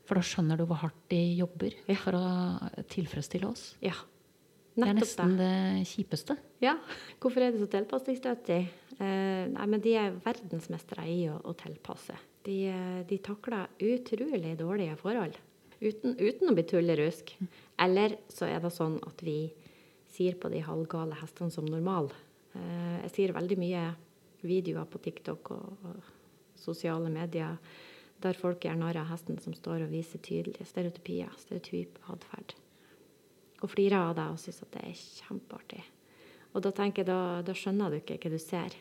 For 0.08 0.18
da 0.20 0.24
skjønner 0.26 0.60
du 0.60 0.66
hvor 0.68 0.80
hardt 0.82 1.04
de 1.12 1.20
jobber 1.40 1.76
Ja. 1.88 1.96
for 1.96 2.18
å 2.18 2.86
tilfredsstille 2.92 3.48
oss. 3.48 3.76
Ja. 3.82 3.94
Det 4.76 4.88
er 4.88 4.94
nesten 4.96 5.34
det 5.38 5.86
kjipeste. 5.90 6.38
Ja. 6.64 6.78
Hvorfor 7.20 7.44
er 7.44 7.52
det 7.52 7.60
så 7.60 7.68
tilpasningsdyktig? 7.68 8.60
Eh, 9.02 9.48
nei, 9.52 9.66
men 9.68 9.82
de 9.84 9.96
er 10.00 10.12
verdensmestere 10.24 11.04
i 11.12 11.26
å, 11.28 11.42
å 11.44 11.54
tilpasse. 11.60 12.16
De, 12.46 12.56
eh, 12.72 13.04
de 13.08 13.18
takler 13.20 13.68
utrolig 13.84 14.56
dårlige 14.58 14.96
forhold 15.02 15.36
uten, 15.82 16.16
uten 16.18 16.50
å 16.50 16.56
bli 16.56 16.64
tullerusk. 16.64 17.36
Eller 17.84 18.16
så 18.32 18.48
er 18.48 18.60
det 18.64 18.72
sånn 18.74 18.98
at 19.06 19.22
vi 19.26 19.52
sier 20.12 20.36
på 20.40 20.50
de 20.52 20.64
halvgale 20.66 21.20
hestene 21.20 21.52
som 21.52 21.66
normal. 21.68 22.10
Eh, 22.58 22.98
jeg 23.06 23.14
sier 23.16 23.36
veldig 23.36 23.58
mye 23.62 23.86
videoer 24.46 24.90
på 24.90 25.02
TikTok 25.06 25.54
og, 25.56 26.02
sosiale 26.62 27.10
medier 27.10 27.56
der 28.22 28.38
folk 28.38 28.62
gjør 28.62 28.76
narr 28.78 29.00
av 29.02 29.08
hesten 29.10 29.40
som 29.42 29.54
står 29.58 29.88
og 29.88 29.94
viser 29.96 30.22
tydelige 30.22 30.68
stereotypier, 30.70 31.32
stereotyp 31.42 31.96
atferd 32.14 32.54
og 33.62 33.72
flirer 33.72 33.98
av 33.98 34.14
deg 34.18 34.36
og 34.36 34.38
syns 34.42 34.62
at 34.62 34.76
det 34.76 34.84
er 34.86 35.00
kjempeartig. 35.00 35.82
Og 36.52 36.64
da 36.66 36.72
tenker 36.76 37.02
jeg, 37.02 37.10
da, 37.10 37.42
da 37.46 37.56
skjønner 37.58 37.94
du 37.94 37.98
ikke 37.98 38.18
hva 38.22 38.32
du 38.34 38.38
ser. 38.42 38.76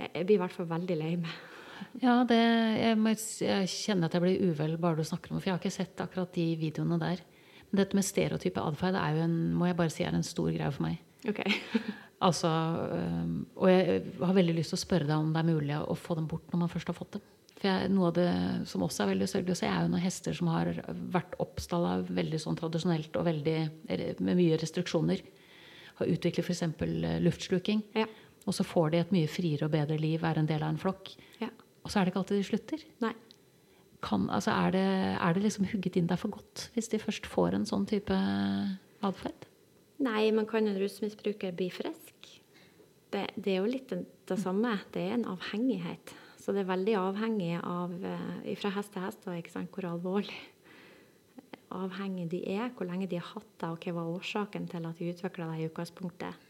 Jeg, 0.00 0.10
jeg 0.14 0.26
blir 0.26 0.36
i 0.38 0.42
hvert 0.42 0.56
fall 0.56 0.70
veldig 0.70 0.98
lei 0.98 1.14
meg. 1.20 1.40
Ja, 1.96 2.18
det, 2.28 2.36
jeg, 2.36 2.96
må, 3.00 3.14
jeg 3.16 3.68
kjenner 3.72 4.10
at 4.10 4.12
jeg 4.12 4.20
blir 4.20 4.50
uvel 4.50 4.74
bare 4.82 5.00
du 5.00 5.06
snakker 5.08 5.30
om 5.30 5.38
det, 5.38 5.40
for 5.40 5.48
jeg 5.48 5.54
har 5.54 5.62
ikke 5.62 5.72
sett 5.72 6.02
akkurat 6.04 6.34
de 6.34 6.44
videoene 6.60 6.98
der. 7.00 7.22
Men 7.70 7.80
dette 7.80 7.96
med 7.96 8.04
stereotype 8.04 8.60
atferd 8.60 8.98
er 9.00 9.14
jo 9.16 9.22
en, 9.24 9.38
må 9.56 9.70
jeg 9.70 9.78
bare 9.78 9.94
si, 9.94 10.04
er 10.04 10.18
en 10.18 10.26
stor 10.26 10.50
greie 10.52 10.68
for 10.74 10.84
meg. 10.84 10.98
Ok. 11.28 11.42
Altså, 12.20 12.50
øhm, 12.92 13.46
og 13.56 13.70
jeg 13.70 14.00
har 14.20 14.34
veldig 14.36 14.54
lyst 14.58 14.74
til 14.74 14.76
å 14.76 14.80
spørre 14.82 15.06
deg 15.08 15.16
om 15.16 15.30
det 15.32 15.40
er 15.40 15.46
mulig 15.46 15.76
å 15.80 15.94
få 15.96 16.18
dem 16.18 16.26
bort 16.28 16.50
når 16.52 16.60
man 16.60 16.68
først 16.68 16.90
har 16.90 16.96
fått 16.98 17.14
dem. 17.16 17.22
For 17.54 17.68
jeg, 17.70 17.88
noe 17.94 18.10
av 18.10 18.18
det 18.18 18.26
som 18.68 18.84
også 18.84 19.06
er 19.06 19.10
veldig 19.14 19.28
sørgelig 19.30 19.54
å 19.56 19.60
se, 19.62 19.70
er 19.70 19.86
jo 19.86 19.88
noen 19.92 20.04
hester 20.04 20.36
som 20.36 20.50
har 20.52 20.68
vært 21.14 21.38
oppstalla 21.40 21.94
veldig 22.04 22.40
sånn 22.44 22.58
tradisjonelt 22.60 23.16
og 23.16 23.24
veldig, 23.24 23.56
med 24.20 24.36
mye 24.36 24.60
restriksjoner, 24.60 25.24
har 26.02 26.12
utviklet 26.12 26.44
f.eks. 26.44 26.62
luftsluking. 27.24 27.82
Ja. 27.96 28.04
Og 28.44 28.56
så 28.56 28.68
får 28.68 28.92
de 28.92 29.00
et 29.00 29.16
mye 29.16 29.28
friere 29.28 29.68
og 29.68 29.72
bedre 29.72 29.96
liv, 30.00 30.20
er 30.20 30.40
en 30.40 30.48
del 30.48 30.60
av 30.60 30.74
en 30.74 30.80
flokk. 30.80 31.14
ja. 31.40 31.48
Og 31.80 31.88
så 31.88 32.00
er 32.00 32.04
det 32.04 32.12
ikke 32.12 32.20
alltid 32.20 32.36
de 32.36 32.44
slutter. 32.44 32.82
Nei. 33.00 33.14
Kan, 34.04 34.26
altså 34.32 34.52
er, 34.52 34.74
det, 34.76 34.88
er 35.16 35.36
det 35.36 35.44
liksom 35.44 35.68
hugget 35.68 35.96
inn 35.96 36.08
der 36.08 36.20
for 36.20 36.32
godt 36.32 36.66
hvis 36.74 36.88
de 36.92 37.00
først 37.00 37.28
får 37.28 37.56
en 37.56 37.64
sånn 37.68 37.86
type 37.88 38.16
atferd? 39.04 39.48
Nei, 40.00 40.30
men 40.32 40.48
kan 40.48 40.68
en 40.68 40.78
rusmisbruker 40.80 41.52
bli 41.56 41.68
frisk? 41.74 42.30
Det, 43.10 43.26
det 43.36 43.52
er 43.52 43.58
jo 43.60 43.68
litt 43.68 43.90
det, 43.92 44.38
samme. 44.40 44.78
Det 44.94 45.02
er 45.02 45.18
en 45.18 45.28
avhengighet. 45.32 46.14
Så 46.40 46.54
det 46.56 46.62
er 46.62 46.70
veldig 46.70 46.94
avhengig 47.02 47.52
av 47.58 47.92
eh, 48.06 48.54
fra 48.56 48.72
hest 48.78 48.94
til 48.94 49.04
hest 49.04 49.26
sant, 49.52 49.72
hvor 49.74 49.90
alvorlig 49.90 50.38
avhengig 51.70 52.28
de 52.32 52.40
er, 52.50 52.70
hvor 52.74 52.88
lenge 52.88 53.08
de 53.10 53.18
har 53.20 53.28
hatt 53.34 53.50
det, 53.60 53.68
og 53.68 53.84
hva 53.84 53.96
var 53.98 54.14
årsaken 54.16 54.68
til 54.70 54.86
at 54.88 54.98
de 54.98 55.10
utvikla 55.12 55.50
det 55.52 55.60
i 55.60 55.68
utgangspunktet. 55.68 56.46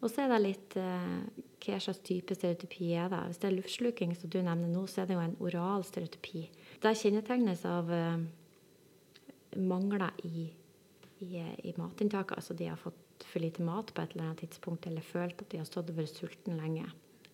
Og 0.00 0.08
så 0.08 0.24
er 0.24 0.30
det 0.32 0.42
litt 0.44 0.76
eh, 0.80 1.16
hva 1.60 1.80
slags 1.82 2.00
type 2.06 2.36
stereotypi 2.36 2.92
er 2.96 3.10
det. 3.12 3.20
Hvis 3.28 3.40
det 3.42 3.48
er 3.50 3.56
luftsluking, 3.56 4.14
som 4.16 4.32
du 4.32 4.38
nevner 4.40 4.70
nå, 4.70 4.86
så 4.88 5.02
er 5.02 5.10
det 5.10 5.16
jo 5.18 5.24
en 5.24 5.36
oral 5.44 5.84
stereotypi. 5.84 6.46
Det 6.80 6.94
kjennetegnes 6.96 7.66
av 7.68 7.90
eh, 7.92 8.22
mangler 9.60 10.08
i, 10.24 10.48
i, 11.20 11.44
i 11.68 11.74
matinntaket. 11.76 12.36
Altså 12.38 12.56
de 12.56 12.70
har 12.70 12.80
fått 12.80 13.26
for 13.28 13.42
lite 13.42 13.64
mat 13.66 13.92
på 13.94 14.02
et 14.02 14.14
eller 14.14 14.30
annet 14.30 14.42
tidspunkt, 14.44 14.88
eller 14.88 15.04
følt 15.04 15.42
at 15.42 15.50
de 15.52 15.60
har 15.60 15.68
stått 15.68 15.92
og 15.92 16.00
vært 16.00 16.16
sulten 16.16 16.58
lenge. 16.60 16.88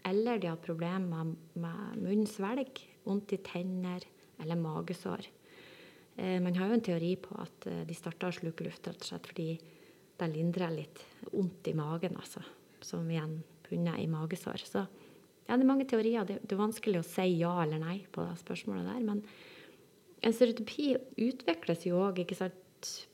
Eller 0.07 0.39
de 0.43 0.51
har 0.51 0.61
problemer 0.63 1.07
med, 1.07 1.35
med 1.59 2.03
munnsvelg, 2.03 2.83
vondt 3.07 3.35
i 3.35 3.41
tenner 3.47 4.05
eller 4.43 4.59
magesår. 4.61 5.27
Eh, 6.17 6.39
man 6.43 6.55
har 6.57 6.71
jo 6.71 6.79
en 6.79 6.87
teori 6.91 7.15
på 7.21 7.37
at 7.43 7.67
eh, 7.71 7.83
de 7.89 7.97
starter 7.97 8.31
å 8.31 8.37
sluke 8.37 8.67
luft 8.67 8.87
rett 8.87 9.03
og 9.03 9.11
slett 9.11 9.27
fordi 9.31 9.49
det 10.17 10.31
lindrer 10.33 10.73
litt 10.73 11.03
vondt 11.33 11.69
i 11.69 11.75
magen, 11.77 12.17
altså. 12.17 12.41
Som 12.85 13.09
igjen 13.11 13.41
bunner 13.67 13.99
i 14.01 14.07
magesår. 14.09 14.63
Så 14.65 14.85
ja, 15.47 15.55
det 15.55 15.63
er 15.63 15.69
mange 15.69 15.87
teorier. 15.89 16.25
Det, 16.29 16.41
det 16.43 16.57
er 16.57 16.63
vanskelig 16.63 17.03
å 17.03 17.07
si 17.07 17.27
ja 17.41 17.53
eller 17.63 17.83
nei 17.83 17.99
på 18.13 18.25
det 18.25 18.39
spørsmålet 18.41 18.89
der. 18.89 19.03
Men 19.05 19.23
en 20.27 20.35
stereotypi 20.35 20.95
utvikles 21.27 21.87
jo 21.87 22.01
òg 22.07 22.23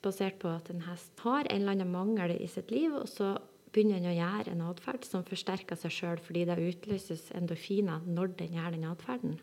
basert 0.05 0.39
på 0.43 0.51
at 0.53 0.71
en 0.73 0.85
hest 0.87 1.23
har 1.25 1.47
en 1.47 1.63
eller 1.63 1.77
annen 1.77 1.93
mangel 1.93 2.35
i 2.37 2.49
sitt 2.51 2.73
liv, 2.75 2.95
og 2.95 3.09
så 3.11 3.35
begynner 3.73 4.03
den 4.03 4.13
å 4.13 4.17
gjøre 4.17 4.53
en 4.53 4.65
atferd 4.69 5.07
som 5.09 5.25
forsterker 5.25 5.79
seg 5.81 5.95
sjøl 5.95 6.21
fordi 6.21 6.45
det 6.49 6.59
utløses 6.61 7.31
endorfiner 7.37 8.05
når 8.05 8.35
den 8.43 8.59
gjør 8.59 8.77
den 8.77 8.89
atferden. 8.91 9.39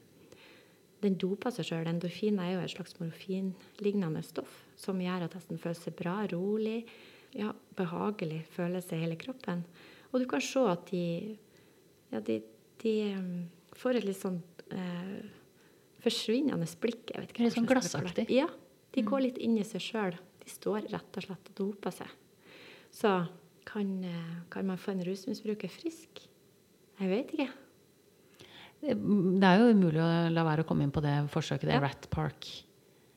Den 0.99 1.15
doper 1.19 1.53
seg 1.55 1.69
sjøl. 1.69 1.87
Endorfiner 1.87 2.45
er 2.45 2.57
jo 2.57 2.63
et 2.65 2.73
slags 2.75 2.97
morfinlignende 2.99 4.21
stoff 4.27 4.59
som 4.79 4.99
gjør 5.01 5.25
at 5.25 5.37
hesten 5.37 5.61
føler 5.61 5.79
seg 5.79 5.95
bra, 5.97 6.17
rolig, 6.33 6.83
ja, 7.37 7.53
behagelig 7.79 8.43
følelse 8.53 8.97
i 8.97 9.03
hele 9.05 9.17
kroppen. 9.19 9.63
Og 10.11 10.21
du 10.21 10.27
kan 10.29 10.43
se 10.43 10.63
at 10.67 10.89
de, 10.91 11.03
ja, 12.11 12.21
de, 12.25 12.39
de 12.83 12.95
um, 13.15 13.35
får 13.77 13.99
et 13.99 14.09
litt 14.09 14.19
sånn 14.19 14.41
eh, 14.73 15.19
forsvinnende 16.03 16.67
blikk. 16.81 17.13
Jeg 17.13 17.23
vet 17.23 17.33
ikke 17.33 17.47
Litt 17.47 17.57
sånn 17.57 17.69
glassaktig. 17.69 18.25
Ja. 18.33 18.49
De 18.95 19.03
går 19.05 19.21
litt 19.27 19.37
inn 19.37 19.57
i 19.59 19.65
seg 19.67 19.81
sjøl. 19.83 20.17
De 20.43 20.49
står 20.49 20.87
rett 20.89 21.17
og 21.19 21.25
slett 21.25 21.51
og 21.51 21.55
doper 21.59 21.93
seg. 21.93 22.09
Så 22.91 23.11
kan, 23.69 23.89
eh, 24.03 24.35
kan 24.49 24.65
man 24.65 24.77
få 24.81 24.91
en 24.95 25.03
rusmisbruker 25.05 25.69
frisk? 25.69 26.23
Jeg 26.99 27.09
vet 27.09 27.33
ikke. 27.35 27.49
Det 28.81 29.43
er 29.43 29.59
jo 29.59 29.73
umulig 29.75 29.99
å 29.99 30.09
la 30.31 30.43
være 30.47 30.63
å 30.63 30.67
komme 30.67 30.85
inn 30.87 30.93
på 30.95 31.03
det 31.03 31.15
forsøket, 31.33 31.67
det 31.67 31.75
Ja. 31.75 31.81
Rat 31.83 32.09
Park. 32.09 32.47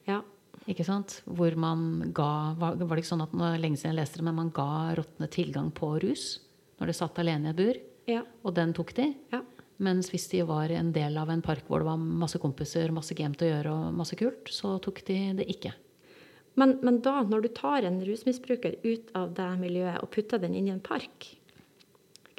Ja. 0.08 0.20
Ikke 0.66 0.84
sant? 0.84 1.22
Hvor 1.26 1.54
man 1.56 2.12
ga 2.12 2.54
Var 2.54 2.76
var 2.76 2.96
det 2.96 3.02
ikke 3.04 3.14
sånn 3.16 3.22
at 3.22 3.32
nå 3.32 3.48
lenge 3.58 3.78
siden 3.78 3.94
jeg 3.94 4.00
leste 4.02 4.18
det, 4.18 4.24
men 4.24 4.34
man 4.34 4.50
ga 4.50 4.94
rottene 4.94 5.28
tilgang 5.30 5.72
på 5.72 6.00
rus 6.02 6.40
når 6.80 6.86
de 6.86 6.92
satt 6.92 7.18
alene 7.18 7.46
i 7.46 7.50
et 7.50 7.56
bur? 7.56 7.80
Ja. 8.10 8.22
Og 8.44 8.54
den 8.54 8.72
tok 8.74 8.92
de. 8.94 9.14
ja. 9.32 9.42
Mens 9.82 10.12
hvis 10.12 10.28
de 10.30 10.42
var 10.46 10.70
en 10.70 10.92
del 10.94 11.16
av 11.18 11.30
en 11.32 11.42
park 11.42 11.66
hvor 11.66 11.82
det 11.82 11.88
var 11.88 11.98
masse 11.98 12.38
kompiser, 12.42 12.92
masse 12.94 13.16
gamet 13.18 13.42
å 13.42 13.48
gjøre 13.48 13.72
og 13.74 13.96
masse 13.98 14.18
kult, 14.18 14.50
så 14.52 14.76
tok 14.82 15.02
de 15.08 15.18
det 15.40 15.48
ikke. 15.50 15.72
Men, 16.60 16.76
men 16.84 17.00
da, 17.02 17.22
når 17.24 17.46
du 17.46 17.52
tar 17.56 17.86
en 17.88 18.00
rusmisbruker 18.04 18.76
ut 18.84 19.12
av 19.18 19.32
det 19.36 19.48
miljøet 19.62 20.02
og 20.04 20.10
putter 20.12 20.42
den 20.42 20.54
inn 20.58 20.68
i 20.68 20.74
en 20.74 20.84
park, 20.84 21.30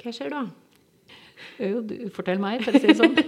hva 0.00 0.12
skjer 0.14 0.32
da? 0.32 0.44
Jo, 1.58 1.82
du, 1.84 1.96
fortell 2.14 2.40
meg, 2.40 2.62
for 2.64 2.76
å 2.76 2.80
si 2.80 2.92
det 2.92 2.98
sånn. 3.00 3.16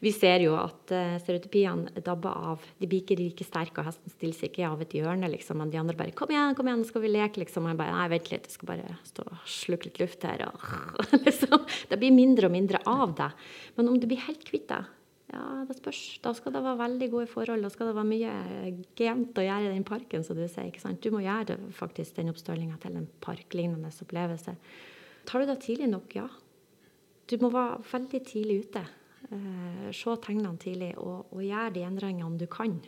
Vi 0.00 0.12
ser 0.16 0.40
jo 0.40 0.54
at 0.56 0.92
uh, 0.96 1.16
stereotypiene 1.20 2.02
dabber 2.04 2.52
av. 2.52 2.62
De 2.80 2.88
blir 2.88 3.02
ikke 3.02 3.18
like 3.20 3.44
sterke, 3.44 3.82
og 3.82 3.90
hesten 3.90 4.12
stiller 4.14 4.36
seg 4.36 4.48
ikke 4.48 4.68
av 4.70 4.84
et 4.84 4.94
hjørne, 4.96 5.28
liksom. 5.28 5.60
Men 5.60 5.72
de 5.72 5.80
andre 5.80 5.96
bare 5.96 6.14
'Kom 6.16 6.32
igjen, 6.32 6.54
kom 6.56 6.68
igjen, 6.68 6.86
skal 6.88 7.04
vi 7.04 7.12
leke?' 7.12 7.42
liksom. 7.42 7.64
Og 7.64 7.74
jeg 7.74 7.80
bare 7.82 7.92
'Nei, 7.92 8.08
vent 8.08 8.30
litt, 8.32 8.46
jeg 8.48 8.56
skal 8.56 8.70
bare 8.72 8.96
stå 9.04 9.26
og 9.28 9.44
slukke 9.44 9.84
litt 9.90 10.00
luft 10.00 10.24
her', 10.24 10.46
og 10.48 11.20
liksom. 11.26 11.66
Det 11.90 12.00
blir 12.00 12.16
mindre 12.16 12.48
og 12.48 12.52
mindre 12.52 12.80
av 12.86 13.14
det. 13.14 13.30
Men 13.76 13.88
om 13.88 14.00
du 14.00 14.06
blir 14.06 14.24
helt 14.24 14.44
kvitt 14.44 14.68
det, 14.68 14.84
ja, 15.30 15.64
det 15.68 15.76
spørs. 15.78 16.18
Da 16.24 16.32
skal 16.34 16.52
det 16.56 16.62
være 16.64 16.80
veldig 16.80 17.08
gode 17.12 17.28
forhold. 17.30 17.62
Da 17.62 17.70
skal 17.70 17.90
det 17.90 17.94
være 17.94 18.10
mye 18.10 18.32
gent 18.98 19.38
å 19.38 19.44
gjøre 19.44 19.68
i 19.68 19.74
den 19.76 19.84
parken, 19.86 20.24
som 20.26 20.34
du 20.34 20.46
sier. 20.48 20.66
ikke 20.66 20.82
sant? 20.82 21.02
Du 21.04 21.12
må 21.14 21.22
gjøre 21.22 21.58
faktisk 21.76 22.16
den 22.16 22.32
oppstallinga 22.32 22.80
til 22.82 22.96
en 22.98 23.06
parklignende 23.22 23.92
opplevelse. 23.92 24.56
Tar 25.28 25.44
du 25.44 25.46
det 25.46 25.60
tidlig 25.62 25.90
nok? 25.92 26.16
Ja. 26.18 26.26
Du 27.30 27.36
må 27.38 27.52
være 27.54 27.78
veldig 27.92 28.22
tidlig 28.26 28.64
ute. 28.64 28.82
Eh, 29.30 29.90
se 29.94 30.16
tegnene 30.24 30.58
tidlig 30.58 30.94
og, 30.98 31.30
og 31.30 31.44
gjøre 31.44 31.74
de 31.76 31.84
endringene 31.86 32.40
du 32.40 32.46
kan. 32.50 32.78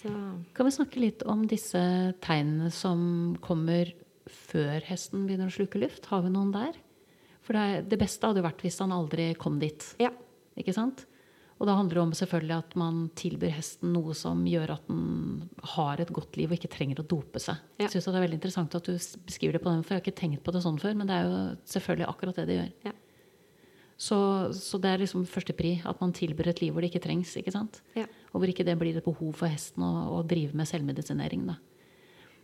Så 0.00 0.10
Kan 0.56 0.66
vi 0.66 0.74
snakke 0.74 1.02
litt 1.02 1.22
om 1.28 1.44
disse 1.46 1.82
tegnene 2.24 2.72
som 2.74 3.36
kommer 3.44 3.92
før 4.32 4.82
hesten 4.88 5.26
begynner 5.28 5.50
å 5.50 5.54
sluke 5.54 5.80
luft? 5.82 6.08
Har 6.10 6.24
vi 6.24 6.32
noen 6.32 6.50
der? 6.54 6.78
For 7.42 7.58
det, 7.58 7.88
det 7.90 7.98
beste 8.00 8.26
hadde 8.26 8.40
jo 8.42 8.46
vært 8.46 8.62
hvis 8.64 8.80
han 8.82 8.94
aldri 8.94 9.32
kom 9.38 9.60
dit. 9.62 9.94
ja. 10.02 10.12
Ikke 10.52 10.74
sant? 10.76 11.06
Og 11.56 11.68
da 11.68 11.76
handler 11.78 11.94
det 11.96 12.02
om 12.02 12.10
selvfølgelig 12.18 12.56
at 12.58 12.72
man 12.76 12.96
tilbyr 13.16 13.52
hesten 13.54 13.92
noe 13.94 14.12
som 14.18 14.40
gjør 14.44 14.74
at 14.74 14.88
den 14.90 15.46
har 15.76 16.00
et 16.02 16.10
godt 16.12 16.34
liv 16.36 16.50
og 16.50 16.58
ikke 16.58 16.68
trenger 16.74 17.00
å 17.00 17.06
dope 17.06 17.40
seg. 17.40 17.60
Ja. 17.78 17.86
Jeg 17.86 17.92
synes 17.94 18.08
Det 18.10 18.18
er 18.18 18.24
veldig 18.26 18.38
interessant 18.40 18.74
at 18.76 18.88
du 18.90 18.92
beskriver 19.28 19.56
det 19.56 19.62
på 19.62 19.70
den, 19.70 19.84
for 19.86 19.94
jeg 19.94 20.00
har 20.00 20.04
ikke 20.04 20.18
tenkt 20.18 20.42
på 20.44 20.52
det 20.52 20.64
sånn 20.64 20.80
før. 20.82 20.96
Men 20.98 21.08
det 21.08 21.16
er 21.16 21.28
jo 21.28 21.38
selvfølgelig 21.72 22.08
akkurat 22.10 22.40
det 22.40 22.46
det 22.50 22.56
gjør. 22.58 22.72
Ja. 22.90 22.92
Så, 24.02 24.18
så 24.56 24.80
det 24.82 24.90
er 24.90 25.02
liksom 25.04 25.26
første 25.30 25.54
pri, 25.54 25.76
at 25.86 26.00
man 26.02 26.14
tilbyr 26.16 26.50
et 26.50 26.62
liv 26.62 26.74
hvor 26.74 26.82
det 26.82 26.90
ikke 26.90 27.04
trengs. 27.04 27.36
ikke 27.38 27.54
sant? 27.54 27.78
Ja. 27.94 28.08
Og 28.32 28.42
hvor 28.42 28.50
ikke 28.50 28.66
det 28.66 28.74
blir 28.80 28.96
et 28.98 29.06
behov 29.06 29.36
for 29.38 29.52
hesten 29.52 29.84
å, 29.86 29.92
å 30.16 30.22
drive 30.26 30.58
med 30.58 30.66
selvmedisinering. 30.66 31.44
da. 31.52 31.60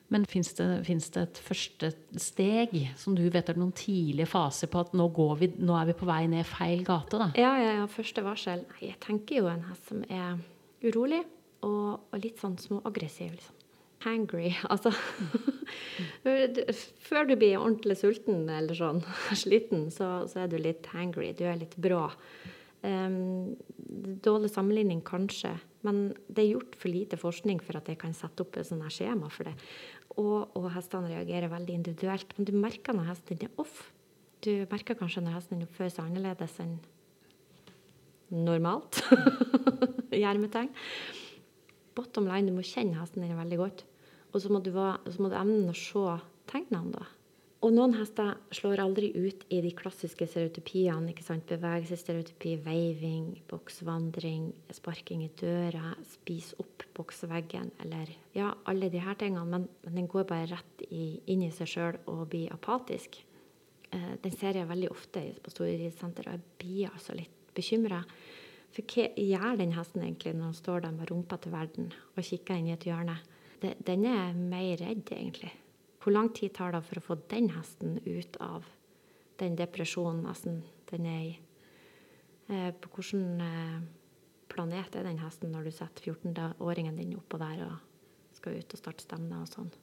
Men 0.09 0.25
fins 0.29 0.55
det, 0.57 0.67
det 0.87 1.21
et 1.21 1.41
første 1.45 1.91
steg 2.17 2.77
som 2.97 3.17
du 3.17 3.27
vet 3.29 3.51
er 3.51 3.59
noen 3.61 3.75
tidlige 3.77 4.31
faser 4.31 4.71
på 4.73 4.81
at 4.81 4.95
nå, 4.97 5.09
går 5.13 5.35
vi, 5.43 5.51
nå 5.61 5.75
er 5.77 5.91
vi 5.91 5.99
på 5.99 6.09
vei 6.09 6.23
ned 6.31 6.47
feil 6.49 6.85
gate? 6.87 7.19
da? 7.21 7.29
Ja, 7.37 7.53
ja, 7.61 7.75
ja, 7.81 7.91
første 7.93 8.25
varsel. 8.25 8.65
Jeg 8.81 8.97
tenker 9.05 9.43
jo 9.43 9.51
en 9.51 9.67
hest 9.69 9.91
som 9.91 10.01
er 10.07 10.39
urolig 10.87 11.25
og, 11.67 12.07
og 12.09 12.23
litt 12.23 12.41
sånn 12.41 12.57
småaggressiv. 12.63 13.35
liksom. 13.35 13.58
Hangry. 14.05 14.53
Altså 14.73 14.93
Før 17.09 17.27
du 17.29 17.35
blir 17.39 17.59
ordentlig 17.59 17.99
sulten 18.01 18.47
eller 18.53 18.77
sånn 18.77 19.03
sliten, 19.43 19.89
så, 19.95 20.29
så 20.31 20.45
er 20.45 20.53
du 20.53 20.59
litt 20.61 20.89
hangry. 20.95 21.33
Du 21.37 21.45
er 21.49 21.59
litt 21.61 21.77
brå. 21.81 22.07
Um, 22.83 23.57
dårlig 24.23 24.53
sammenligning, 24.53 25.01
kanskje, 25.03 25.51
men 25.83 26.13
det 26.29 26.45
er 26.45 26.53
gjort 26.53 26.77
for 26.79 26.93
lite 26.93 27.19
forskning 27.19 27.59
for 27.65 27.79
at 27.81 27.89
jeg 27.91 27.99
kan 27.99 28.15
sette 28.15 28.45
opp 28.45 28.59
et 28.59 28.69
sånt 28.69 28.87
skjema 28.95 29.31
for 29.35 29.51
det. 29.51 29.57
Og, 30.19 30.55
og 30.59 30.69
hestene 30.75 31.11
reagerer 31.11 31.51
veldig 31.51 31.75
individuelt. 31.81 32.35
Men 32.37 32.47
du 32.47 32.55
merker 32.59 32.95
når 32.95 33.13
hesten 33.13 33.39
din 33.39 33.51
er 33.51 33.63
off. 33.63 33.89
Du 34.45 34.53
merker 34.71 34.99
kanskje 34.99 35.25
når 35.25 35.39
hesten 35.39 35.59
din 35.59 35.67
oppfører 35.67 35.95
seg 35.95 36.07
annerledes 36.07 36.59
enn 36.63 36.77
normalt. 38.35 39.01
Gjermetegn. 40.15 40.71
Bottom 41.99 42.29
line, 42.31 42.51
du 42.51 42.55
må 42.55 42.67
kjenne 42.67 42.99
hesten 43.01 43.25
din 43.25 43.39
veldig 43.39 43.59
godt. 43.59 43.88
Og 44.33 44.43
så 44.43 44.51
må 44.53 44.61
du, 44.65 44.73
så 44.75 45.23
må 45.23 45.31
du 45.31 45.39
evne 45.39 45.73
å 45.73 45.79
se 45.79 46.19
tegnene, 46.51 46.99
da. 46.99 47.07
Og 47.59 47.73
noen 47.75 47.97
hester 47.99 48.37
slår 48.55 48.79
aldri 48.85 49.09
ut 49.17 49.41
i 49.51 49.59
de 49.65 49.73
klassiske 49.75 50.29
stereotypiene. 50.31 51.11
ikke 51.11 51.25
sant? 51.27 51.49
Bevegelsesstereotypi, 51.51 52.53
veiving, 52.63 53.33
boksvandring, 53.51 54.53
sparking 54.71 55.25
i 55.27 55.31
døra, 55.41 55.97
spis 56.07 56.53
opp 56.63 56.85
boksveggen, 56.95 57.73
eller 57.83 58.13
ja, 58.37 58.53
alle 58.71 58.91
de 58.93 59.03
her 59.03 59.19
tingene. 59.19 59.43
Men, 59.51 59.67
men 59.83 59.99
den 59.99 60.07
går 60.11 60.29
bare 60.31 60.47
rett 60.53 60.85
i, 60.87 61.19
inn 61.35 61.43
i 61.43 61.51
seg 61.55 61.73
sjøl 61.73 61.99
og 62.07 62.29
blir 62.31 62.55
apatisk. 62.55 63.19
Eh, 63.91 64.13
den 64.23 64.39
ser 64.39 64.61
jeg 64.61 64.71
veldig 64.71 64.93
ofte 64.95 65.25
på 65.43 65.55
store 65.57 65.75
ridesenter, 65.75 66.29
og 66.29 66.39
jeg 66.39 66.61
blir 66.63 66.93
altså 66.93 67.19
litt 67.19 67.51
bekymra. 67.59 68.05
For 68.71 68.87
hva 68.87 69.09
gjør 69.19 69.59
den 69.59 69.75
hesten 69.75 70.05
egentlig 70.05 70.37
når 70.37 70.53
han 70.53 70.59
står 70.61 70.87
der 70.87 70.95
med 70.95 71.11
rumpa 71.11 71.41
til 71.43 71.57
verden 71.57 71.91
og 72.15 72.23
kikker 72.23 72.55
inn 72.61 72.71
i 72.71 72.77
et 72.77 72.87
hjørne? 72.87 73.19
Den 73.61 74.05
er 74.07 74.37
mer 74.37 74.77
redd, 74.79 75.09
egentlig. 75.11 75.53
Hvor 76.03 76.15
lang 76.15 76.31
tid 76.35 76.55
tar 76.55 76.73
det 76.75 76.85
for 76.87 77.01
å 77.01 77.05
få 77.05 77.17
den 77.31 77.51
hesten 77.57 77.99
ut 78.07 78.39
av 78.43 78.67
den 79.41 79.57
depresjonen 79.59 80.23
nesten 80.27 80.63
den 80.91 81.09
er 81.11 81.25
i? 81.25 81.33
Eh, 82.49 82.71
på 82.73 82.93
hvilken 82.95 83.43
eh, 83.45 83.81
planet 84.49 84.95
er 84.97 85.09
den 85.09 85.19
hesten 85.21 85.53
når 85.53 85.69
du 85.69 85.75
setter 85.75 86.13
14-åringen 86.13 86.97
din 86.97 87.17
oppå 87.19 87.41
der 87.43 87.67
og 87.67 88.39
skal 88.39 88.57
ut 88.57 88.73
og 88.73 88.81
starte 88.81 89.05
stevne 89.05 89.43
og 89.43 89.51
sånn? 89.51 89.75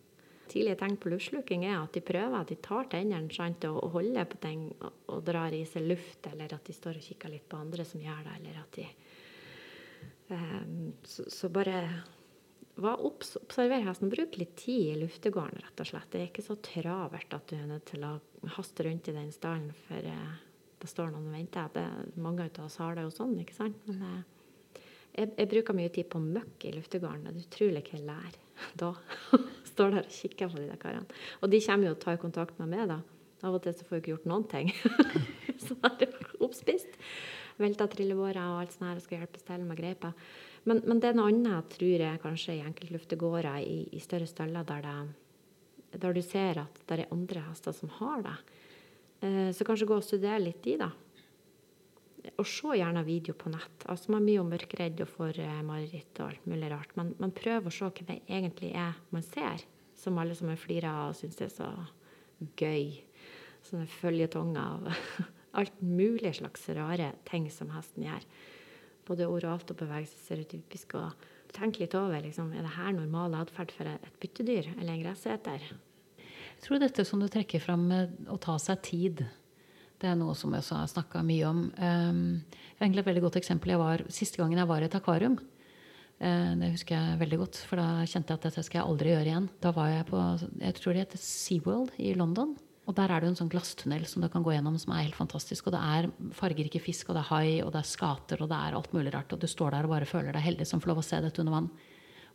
Tidlige 0.49 0.79
tegn 0.79 0.95
på 1.01 1.11
luftsluking 1.11 1.65
er 1.67 1.79
at 1.81 1.93
de 1.97 2.05
prøver, 2.05 2.37
at 2.39 2.49
de 2.53 2.57
tar 2.63 2.87
tennene 2.89 3.69
og, 3.73 3.85
holder 3.97 4.27
på 4.29 4.39
ting 4.41 4.67
og, 4.79 5.19
drar 5.25 5.53
i 5.53 5.65
seg 5.67 5.87
luft, 5.89 6.29
eller 6.31 6.53
at 6.53 6.65
de 6.65 6.73
står 6.73 7.01
og 7.01 7.05
kikker 7.05 7.33
litt 7.33 7.47
på 7.49 7.59
andre 7.59 7.85
som 7.85 8.01
gjør 8.01 8.23
det, 8.27 8.35
eller 8.39 8.59
at 8.61 8.77
de 8.77 8.87
Ehm, 10.27 10.93
så, 11.03 11.23
så 11.27 11.49
bare 11.49 12.01
var 12.75 13.05
obs, 13.05 13.35
observer 13.39 13.83
hesten. 13.85 14.11
Bruk 14.11 14.37
litt 14.37 14.55
tid 14.59 14.91
i 14.91 14.99
luftegården, 14.99 15.61
rett 15.63 15.81
og 15.81 15.89
slett. 15.89 16.09
Det 16.11 16.21
er 16.21 16.29
ikke 16.29 16.45
så 16.45 16.57
travelt 16.63 17.35
at 17.35 17.47
du 17.49 17.55
er 17.57 17.69
nødt 17.69 17.87
til 17.91 18.03
å 18.03 18.17
haste 18.57 18.85
rundt 18.87 19.09
i 19.09 19.15
den 19.15 19.31
stallen, 19.33 19.71
for 19.87 20.09
eh, 20.11 20.33
det 20.81 20.89
står 20.91 21.13
noen 21.13 21.29
og 21.29 21.37
venter. 21.37 21.69
Det, 21.73 21.85
mange 22.21 22.49
av 22.49 22.65
oss 22.67 22.79
har 22.83 22.97
det 22.97 23.05
jo 23.07 23.13
sånn, 23.15 23.37
ikke 23.41 23.55
sant? 23.57 23.79
Men 23.87 24.03
eh, 24.09 24.81
jeg, 25.15 25.31
jeg 25.37 25.51
bruker 25.53 25.77
mye 25.77 25.93
tid 25.95 26.09
på 26.11 26.21
møkk 26.21 26.67
i 26.67 26.75
luftegården. 26.75 27.27
Det 27.29 27.33
er 27.33 27.47
utrolig 27.47 27.85
hva 27.87 27.97
jeg 27.97 28.07
lærer 28.09 28.39
da. 28.83 28.91
Står 29.71 29.95
der 29.95 30.07
og 30.07 30.17
kikker 30.19 30.51
på 30.51 30.59
de 30.59 30.69
der 30.69 30.81
karene. 30.81 31.21
Og 31.41 31.51
de 31.51 31.63
kommer 31.63 31.89
jo 31.89 31.95
og 31.95 32.01
tar 32.03 32.19
kontakt 32.21 32.59
med 32.59 32.71
meg, 32.75 32.89
da. 32.91 33.01
Av 33.45 33.55
og 33.55 33.63
til 33.63 33.75
så 33.75 33.85
får 33.85 33.97
jeg 33.97 34.03
ikke 34.03 34.13
gjort 34.15 34.29
noen 34.31 34.45
ting. 34.51 34.71
så 35.65 35.75
er 35.85 35.97
det 36.01 36.11
oppspist. 36.43 36.99
Velta 37.61 37.87
trillebårer 37.87 38.41
og 38.41 38.63
alt 38.63 38.73
sånt 38.75 38.89
her 38.89 38.99
og 38.99 39.05
skal 39.05 39.21
hjelpes 39.21 39.45
til 39.47 39.63
med 39.63 39.79
greipa. 39.79 40.11
Men, 40.67 40.81
men 40.83 40.99
det 40.99 41.11
er 41.11 41.17
noe 41.17 41.31
annet, 41.31 41.69
tror 41.71 42.01
jeg, 42.03 42.21
kanskje 42.23 42.57
i 42.57 42.63
enkeltluftegårder 42.65 43.61
i, 43.63 43.77
i 43.95 44.01
større 44.03 44.27
staller 44.27 44.65
der, 44.67 44.87
det, 44.87 46.01
der 46.01 46.15
du 46.15 46.21
ser 46.25 46.59
at 46.65 46.81
det 46.89 46.97
er 46.97 47.13
andre 47.13 47.45
hester 47.47 47.75
som 47.77 47.91
har 47.99 48.25
det. 48.25 48.35
Eh, 49.23 49.49
så 49.55 49.67
kanskje 49.67 49.87
gå 49.89 49.99
og 49.99 50.05
studere 50.05 50.41
litt 50.41 50.63
de, 50.65 50.77
da. 50.81 50.89
Og 52.41 52.47
se 52.49 52.79
gjerne 52.79 53.05
video 53.05 53.35
på 53.37 53.51
nett. 53.53 53.85
Altså 53.91 54.11
Man 54.15 54.25
blir 54.25 54.39
jo 54.39 54.47
mørkredd 54.49 55.05
og 55.05 55.11
får 55.13 55.39
eh, 55.45 55.61
mareritt 55.63 56.19
og 56.19 56.31
alt 56.31 56.49
mulig 56.49 56.73
rart. 56.73 56.95
Men, 56.99 57.13
men 57.21 57.35
prøv 57.35 57.69
å 57.69 57.73
se 57.73 57.87
hva 57.87 58.09
det 58.09 58.19
egentlig 58.25 58.73
er 58.73 58.97
man 59.15 59.23
ser, 59.25 59.63
som 59.95 60.17
alle 60.19 60.35
som 60.35 60.51
flirer 60.59 60.89
av 60.89 61.13
og 61.13 61.19
syns 61.19 61.37
det 61.39 61.47
er 61.51 61.55
så 61.55 61.71
gøy. 62.59 62.89
Sånne 63.65 63.87
følgetonger 64.01 64.65
av 64.65 65.31
alt 65.59 65.79
mulig 65.81 66.35
slags 66.39 66.67
rare 66.75 67.13
ting 67.29 67.47
som 67.53 67.71
hesten 67.75 68.05
gjør. 68.07 68.27
Både 69.05 69.29
oralt 69.29 69.71
og 69.71 69.79
bevegelsesstereotypisk. 69.79 70.97
Og 70.99 71.55
tenk 71.55 71.79
litt 71.79 71.95
over 71.97 72.23
liksom, 72.23 72.51
er 72.53 72.65
det 72.65 72.75
her 72.75 72.93
normal 72.95 73.37
atferd 73.39 73.73
for 73.75 73.89
et 73.89 74.21
byttedyr 74.21 74.73
eller 74.75 74.93
en 74.95 75.03
gresseter. 75.05 75.65
Jeg 76.55 76.63
tror 76.63 76.81
dette 76.81 77.03
som 77.07 77.21
du 77.21 77.27
trekker 77.31 77.61
fram 77.61 77.89
å 78.31 78.37
ta 78.41 78.55
seg 78.61 78.81
tid, 78.85 79.25
det 80.01 80.11
er 80.11 80.17
noe 80.19 80.35
som 80.37 80.53
jeg 80.55 80.65
har 80.67 80.87
snakka 80.91 81.21
mye 81.25 81.47
om. 81.47 81.59
Um, 81.79 82.23
jeg 82.51 82.79
har 82.79 82.87
egentlig 82.87 83.03
et 83.05 83.09
veldig 83.11 83.25
godt 83.27 83.39
eksempel. 83.39 83.75
Var, 83.79 84.05
siste 84.13 84.41
gangen 84.41 84.59
jeg 84.59 84.69
var 84.69 84.83
i 84.83 84.87
et 84.89 84.97
akvarium, 84.97 85.37
eh, 86.19 86.51
det 86.59 86.73
husker 86.73 86.97
jeg 86.97 87.19
veldig 87.21 87.39
godt, 87.39 87.61
for 87.69 87.79
da 87.79 88.03
kjente 88.03 88.33
jeg 88.33 88.41
at 88.41 88.47
dette 88.49 88.63
skal 88.67 88.81
jeg 88.81 88.89
aldri 88.89 89.13
gjøre 89.13 89.29
igjen. 89.31 89.49
Da 89.63 89.71
var 89.75 89.91
jeg 89.93 90.07
på 90.09 90.23
jeg 90.59 90.77
tror 90.79 90.95
det 90.95 91.05
heter 91.05 91.23
SeaWorld 91.23 91.95
i 92.03 92.11
London. 92.19 92.55
Og 92.85 92.93
der 92.93 93.09
er 93.09 93.21
det 93.21 93.27
jo 93.27 93.33
en 93.33 93.39
sånn 93.39 93.49
glasstunnel 93.49 94.03
som 94.05 94.21
du 94.21 94.27
kan 94.29 94.43
gå 94.45 94.51
gjennom 94.53 94.75
som 94.77 94.93
er 94.93 95.07
helt 95.07 95.17
fantastisk. 95.17 95.65
Og 95.65 95.73
det 95.73 95.81
er 95.81 96.07
fargerike 96.37 96.81
fisk, 96.83 97.09
og 97.09 97.17
det 97.17 97.23
er 97.23 97.31
hai, 97.31 97.47
og 97.65 97.71
det 97.73 97.81
er 97.81 97.89
skater, 97.89 98.43
og 98.43 98.51
det 98.51 98.59
er 98.61 98.77
alt 98.77 98.91
mulig 98.93 99.13
rart. 99.15 99.33
Og 99.33 99.41
du 99.41 99.47
står 99.49 99.73
der 99.73 99.87
og 99.87 99.93
bare 99.95 100.09
føler 100.09 100.35
deg 100.35 100.45
heldig 100.45 100.67
som 100.69 100.83
får 100.83 100.93
lov 100.93 101.01
å 101.01 101.05
se 101.07 101.21
dette 101.23 101.41
under 101.41 101.55
vann. 101.55 101.71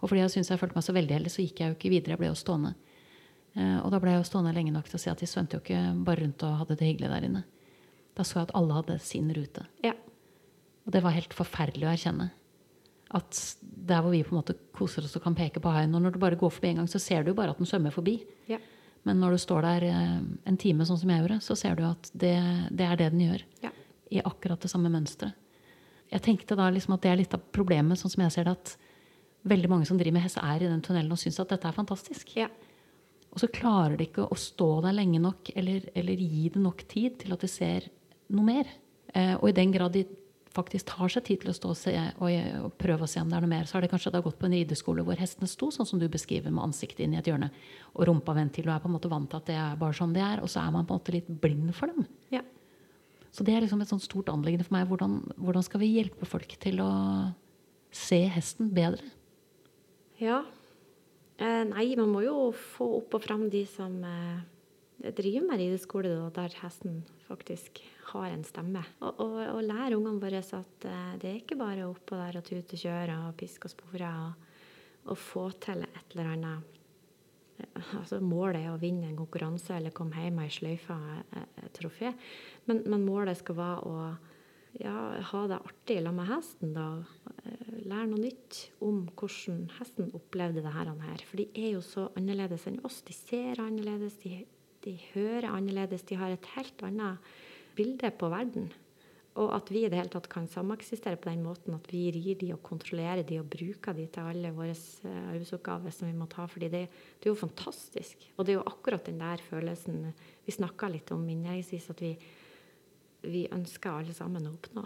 Og 0.01 0.09
fordi 0.09 0.25
jeg 0.25 0.33
syntes 0.35 0.51
jeg 0.51 0.63
følte 0.63 0.79
meg 0.81 0.87
så 0.89 0.97
veldig 0.97 1.17
heldig, 1.19 1.31
så 1.31 1.45
gikk 1.45 1.63
jeg 1.63 1.71
jo 1.71 1.77
ikke 1.79 1.93
videre. 1.93 2.17
Jeg 2.17 2.23
ble 2.23 2.33
jo 2.33 2.41
stående. 2.41 2.75
Eh, 3.55 3.79
og 3.79 3.95
da 3.95 4.01
ble 4.03 4.17
jeg 4.17 4.23
jo 4.25 4.27
stående 4.33 4.57
lenge 4.57 4.75
nok 4.75 4.91
til 4.91 4.99
å 4.99 5.03
si 5.05 5.13
at 5.13 5.23
de 5.23 5.31
svømte 5.31 5.59
jo 5.59 5.63
ikke 5.63 5.85
bare 6.09 6.25
rundt 6.25 6.45
og 6.49 6.59
hadde 6.65 6.79
det 6.81 6.91
hyggelig 6.91 7.13
der 7.15 7.29
inne. 7.31 7.45
Da 8.19 8.27
så 8.27 8.41
jeg 8.41 8.49
at 8.49 8.57
alle 8.59 8.81
hadde 8.81 8.99
sin 9.07 9.31
rute. 9.37 9.69
Ja. 9.87 9.95
Og 10.83 10.97
det 10.97 11.05
var 11.05 11.15
helt 11.15 11.37
forferdelig 11.37 11.87
å 11.87 11.93
erkjenne. 11.93 12.33
At 13.15 13.39
der 13.61 14.03
hvor 14.03 14.11
vi 14.15 14.25
på 14.27 14.35
en 14.35 14.41
måte 14.41 14.59
koser 14.75 15.07
oss 15.07 15.15
og 15.19 15.23
kan 15.23 15.39
peke 15.39 15.63
på 15.63 15.71
haien, 15.75 15.95
og 15.95 16.03
når 16.03 16.15
du 16.15 16.21
bare 16.23 16.39
går 16.39 16.59
forbi 16.59 16.73
en 16.73 16.83
gang, 16.83 16.91
så 16.91 16.99
ser 17.03 17.23
du 17.23 17.31
jo 17.31 17.39
bare 17.39 17.55
at 17.55 17.63
den 17.63 17.71
svømmer 17.71 17.95
forbi. 17.95 18.19
ja. 18.51 18.59
Men 19.09 19.21
når 19.23 19.35
du 19.35 19.41
står 19.41 19.65
der 19.65 19.87
eh, 19.89 20.17
en 20.51 20.59
time, 20.61 20.85
sånn 20.87 21.01
som 21.01 21.13
jeg 21.13 21.23
gjorde, 21.23 21.41
så 21.45 21.57
ser 21.59 21.79
du 21.79 21.85
at 21.89 22.11
det, 22.13 22.35
det 22.77 22.87
er 22.87 23.01
det 23.01 23.11
den 23.15 23.25
gjør. 23.25 23.45
Ja. 23.65 23.73
I 24.11 24.23
akkurat 24.27 24.61
det 24.61 24.71
samme 24.73 24.93
mønsteret. 24.93 25.37
Jeg 26.11 26.25
tenkte 26.27 26.57
da 26.59 26.67
liksom 26.75 26.97
at 26.97 27.05
det 27.05 27.13
er 27.13 27.21
litt 27.21 27.35
av 27.37 27.43
problemet, 27.55 28.01
sånn 28.01 28.11
som 28.11 28.25
jeg 28.25 28.35
ser 28.35 28.49
det, 28.49 28.57
at 28.59 28.73
veldig 29.51 29.71
mange 29.71 29.87
som 29.89 29.99
driver 29.99 30.19
med 30.19 30.27
hest, 30.27 30.41
er 30.43 30.65
i 30.65 30.69
den 30.69 30.83
tunnelen 30.85 31.15
og 31.15 31.21
syns 31.23 31.39
at 31.41 31.53
dette 31.55 31.71
er 31.71 31.77
fantastisk. 31.77 32.35
ja. 32.37 32.51
Og 33.31 33.39
så 33.39 33.47
klarer 33.55 33.95
de 33.95 34.09
ikke 34.09 34.27
å 34.27 34.39
stå 34.39 34.81
der 34.83 34.97
lenge 34.97 35.21
nok 35.23 35.53
eller, 35.55 35.85
eller 35.95 36.19
gi 36.19 36.49
det 36.51 36.63
nok 36.65 36.83
tid 36.91 37.21
til 37.21 37.37
at 37.37 37.45
de 37.45 37.51
ser 37.51 37.87
noe 38.35 38.47
mer. 38.47 38.73
Eh, 39.15 39.37
og 39.37 39.47
i 39.51 39.55
den 39.55 39.71
grad 39.75 39.95
de 39.95 40.03
faktisk 40.55 40.89
tar 40.91 41.13
seg 41.13 41.25
tid 41.27 41.43
til 41.45 41.53
å 41.53 41.55
stå 41.55 41.73
og, 41.73 41.79
se, 41.79 41.93
og, 42.19 42.31
og 42.67 42.73
prøve 42.81 43.07
å 43.07 43.11
se 43.11 43.23
om 43.23 43.29
det 43.31 43.39
er 43.39 43.45
noe 43.45 43.53
mer, 43.53 43.69
så 43.71 43.77
har 43.77 43.85
det 43.85 43.91
kanskje 43.93 44.13
da 44.15 44.23
gått 44.25 44.39
på 44.41 44.49
en 44.49 44.57
rideskole 44.57 45.05
hvor 45.07 45.21
hestene 45.21 45.49
sto 45.51 45.71
sånn 45.75 45.87
som 45.87 46.01
du 46.03 46.09
beskriver, 46.11 46.51
med 46.51 46.65
ansiktet 46.71 47.05
inn 47.05 47.15
i 47.15 47.21
et 47.21 47.31
hjørne 47.31 47.53
og 47.95 48.09
rumpa 48.09 48.35
vendt 48.35 48.57
til, 48.59 48.67
og 48.67 48.75
er 48.75 48.83
på 48.83 48.91
en 48.91 48.97
måte 48.97 49.13
vant 49.13 49.31
til 49.31 49.39
at 49.39 49.51
det 49.51 49.59
er 49.63 49.79
bare 49.79 49.97
sånn 49.97 50.17
det 50.17 50.25
er. 50.27 50.43
Og 50.43 50.51
så 50.51 50.65
er 50.65 50.75
man 50.75 50.89
på 50.89 50.97
en 50.97 51.03
måte 51.03 51.15
litt 51.15 51.31
blind 51.43 51.71
for 51.77 51.93
dem. 51.93 52.09
ja. 52.35 52.43
Så 53.31 53.45
det 53.47 53.55
er 53.55 53.63
liksom 53.63 53.79
et 53.79 53.91
sånt 53.91 54.03
stort 54.03 54.31
anliggende 54.33 54.67
for 54.67 54.75
meg. 54.75 54.89
Hvordan, 54.91 55.21
hvordan 55.39 55.63
skal 55.63 55.85
vi 55.85 55.93
hjelpe 55.93 56.27
folk 56.27 56.51
til 56.63 56.81
å 56.83 56.91
se 57.95 58.19
hesten 58.35 58.73
bedre? 58.75 59.07
Ja. 60.19 60.41
Eh, 61.39 61.63
nei, 61.71 61.87
man 61.97 62.11
må 62.11 62.25
jo 62.25 62.51
få 62.53 62.89
opp 62.99 63.15
og 63.17 63.23
fram 63.25 63.47
de 63.53 63.63
som 63.71 63.95
eh, 64.05 64.41
driver 65.01 65.47
med 65.49 65.61
rideskole, 65.61 66.11
da, 66.13 66.29
der 66.43 66.57
hesten 66.61 67.01
faktisk 67.25 67.81
har 68.11 68.33
en 68.33 68.45
stemme. 68.45 68.83
Og, 69.01 69.21
og, 69.23 69.39
og 69.55 69.63
lære 69.65 69.97
ungene 69.97 70.21
våre 70.23 70.43
at 70.43 70.89
eh, 70.89 71.15
det 71.21 71.31
er 71.31 71.39
ikke 71.41 71.59
bare 71.61 71.89
oppå 71.89 72.19
der 72.19 72.41
og 72.41 72.47
tute 72.47 72.77
og 72.77 72.85
kjøre 72.85 73.17
og 73.29 73.39
piske 73.41 73.71
og 73.71 73.75
spore 73.75 74.11
og, 74.27 74.51
og 75.11 75.19
få 75.19 75.47
til 75.63 75.87
et 75.87 76.17
eller 76.17 76.33
annet 76.35 76.77
eh, 77.63 77.95
altså 78.01 78.21
Målet 78.25 78.65
er 78.65 78.75
å 78.75 78.81
vinne 78.83 79.09
en 79.09 79.21
konkurranse 79.21 79.77
eller 79.77 79.95
komme 79.97 80.21
hjem 80.21 80.41
med 80.41 80.51
ei 80.51 80.59
sløyfe 80.59 80.99
et 81.39 81.73
trofé. 81.79 82.13
Men, 82.69 82.85
men, 82.85 83.07
målet 83.07 83.41
skal 83.41 83.61
være 83.61 83.89
å 83.89 84.11
ja, 84.79 84.95
ha 85.33 85.43
det 85.51 85.59
artig 85.65 85.99
sammen 85.99 86.21
med 86.21 86.31
hesten. 86.35 86.77
da, 86.77 86.89
eh, 87.47 87.67
Lære 87.89 88.07
noe 88.13 88.21
nytt 88.27 88.67
om 88.85 89.07
hvordan 89.17 89.69
hesten 89.81 90.13
opplevde 90.19 90.63
det 90.67 90.77
her. 90.77 90.93
For 91.25 91.41
de 91.41 91.49
er 91.55 91.77
jo 91.79 91.85
så 91.85 92.11
annerledes 92.19 92.69
enn 92.69 92.83
oss. 92.85 93.01
De 93.07 93.17
ser 93.17 93.63
annerledes, 93.63 94.19
de, 94.23 94.45
de 94.85 94.97
hører 95.13 95.51
annerledes. 95.51 96.07
De 96.09 96.19
har 96.19 96.33
et 96.33 96.53
helt 96.57 96.85
annet 96.87 97.33
bilde 97.77 98.11
på 98.17 98.31
verden. 98.33 98.71
Og 99.39 99.53
at 99.55 99.69
vi 99.71 99.85
i 99.85 99.89
det 99.91 99.99
hele 100.01 100.11
tatt 100.11 100.27
kan 100.31 100.49
sameksistere 100.51 101.19
på 101.21 101.31
den 101.31 101.45
måten 101.47 101.77
at 101.77 101.87
vi 101.93 102.09
rir 102.13 102.39
de 102.41 102.51
og 102.57 102.65
kontrollerer 102.67 103.23
de 103.27 103.39
og 103.39 103.47
bruker 103.53 103.95
de 103.95 104.09
til 104.11 104.27
alle 104.27 104.51
våre 104.57 104.75
eh, 104.75 105.21
arbeidsoppgaver 105.31 105.95
som 105.95 106.09
vi 106.11 106.17
må 106.19 106.27
ta. 106.31 106.49
fordi 106.51 106.69
det, 106.73 106.83
det, 106.91 107.29
er 107.29 107.31
jo 107.31 107.39
fantastisk. 107.39 108.27
Og 108.37 108.45
det 108.45 108.55
er 108.55 108.59
jo 108.59 108.67
akkurat 108.67 109.07
den 109.07 109.23
der 109.23 109.45
følelsen 109.47 110.11
vi 110.47 110.57
snakka 110.57 110.91
litt 110.91 111.13
om 111.15 111.23
innledningsvis, 111.29 111.89
at 111.95 112.03
vi, 112.03 112.11
vi 113.31 113.45
ønsker 113.55 114.01
alle 114.01 114.17
sammen 114.19 114.51
å 114.51 114.57
oppnå. 114.57 114.85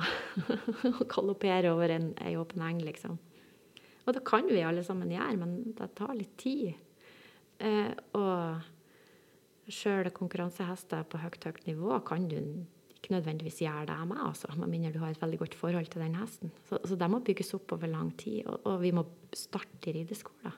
Å 1.01 1.09
galoppere 1.09 1.73
over 1.73 1.97
en, 1.97 2.13
åpen 2.37 2.69
eng, 2.69 2.85
liksom. 2.85 3.17
Og 4.05 4.13
det 4.13 4.27
kan 4.29 4.45
vi 4.51 4.61
alle 4.61 4.85
sammen 4.85 5.09
gjøre, 5.09 5.41
men 5.41 5.57
det 5.79 5.89
tar 5.97 6.13
litt 6.19 6.37
tid. 6.37 6.75
Eh, 7.65 7.93
og 8.13 8.74
sjøl 9.73 10.11
konkurransehester 10.15 11.05
på 11.09 11.21
høyt, 11.23 11.45
høyt 11.47 11.67
nivå 11.69 11.99
kan 12.07 12.27
du 12.29 12.39
ikke 13.05 13.15
nødvendigvis 13.15 13.61
gjøre 13.65 13.87
det 13.91 13.97
med, 14.09 14.21
altså, 14.25 14.51
med 14.57 14.71
mindre 14.73 14.93
du 14.95 15.01
har 15.03 15.13
et 15.13 15.21
veldig 15.21 15.39
godt 15.43 15.57
forhold 15.61 15.89
til 15.93 16.05
den 16.05 16.17
hesten. 16.17 16.53
Så, 16.69 16.81
så 16.85 16.97
det 16.97 17.09
må 17.13 17.21
bygges 17.25 17.55
opp 17.57 17.77
over 17.77 17.91
lang 17.91 18.13
tid, 18.21 18.45
og, 18.47 18.61
og 18.65 18.79
vi 18.85 18.93
må 18.97 19.05
starte 19.37 19.91
i 19.91 19.99
rideskolen. 19.99 20.55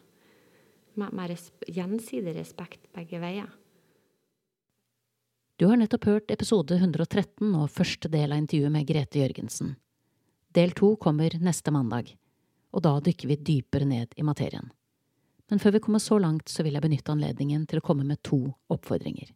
Med, 0.97 1.13
med 1.13 1.33
res, 1.33 1.51
gjensidig 1.69 2.37
respekt 2.39 2.87
begge 2.95 3.21
veier. 3.21 3.51
Du 5.57 5.67
har 5.71 5.79
nettopp 5.81 6.05
hørt 6.05 6.33
episode 6.33 6.77
113 6.77 7.49
og 7.57 7.71
første 7.73 8.11
del 8.13 8.33
av 8.33 8.43
intervjuet 8.43 8.73
med 8.75 8.87
Grete 8.89 9.23
Jørgensen. 9.23 9.75
Del 10.57 10.73
to 10.77 10.95
kommer 11.01 11.33
neste 11.41 11.73
mandag, 11.73 12.13
og 12.73 12.85
da 12.85 12.99
dykker 13.01 13.31
vi 13.33 13.39
dypere 13.41 13.89
ned 13.89 14.13
i 14.17 14.25
materien. 14.25 14.71
Men 15.51 15.61
før 15.63 15.77
vi 15.77 15.81
kommer 15.81 16.03
så 16.03 16.19
langt, 16.19 16.49
så 16.49 16.65
vil 16.67 16.75
jeg 16.75 16.83
benytte 16.83 17.13
anledningen 17.13 17.67
til 17.71 17.79
å 17.79 17.85
komme 17.87 18.07
med 18.07 18.23
to 18.27 18.41
oppfordringer. 18.73 19.31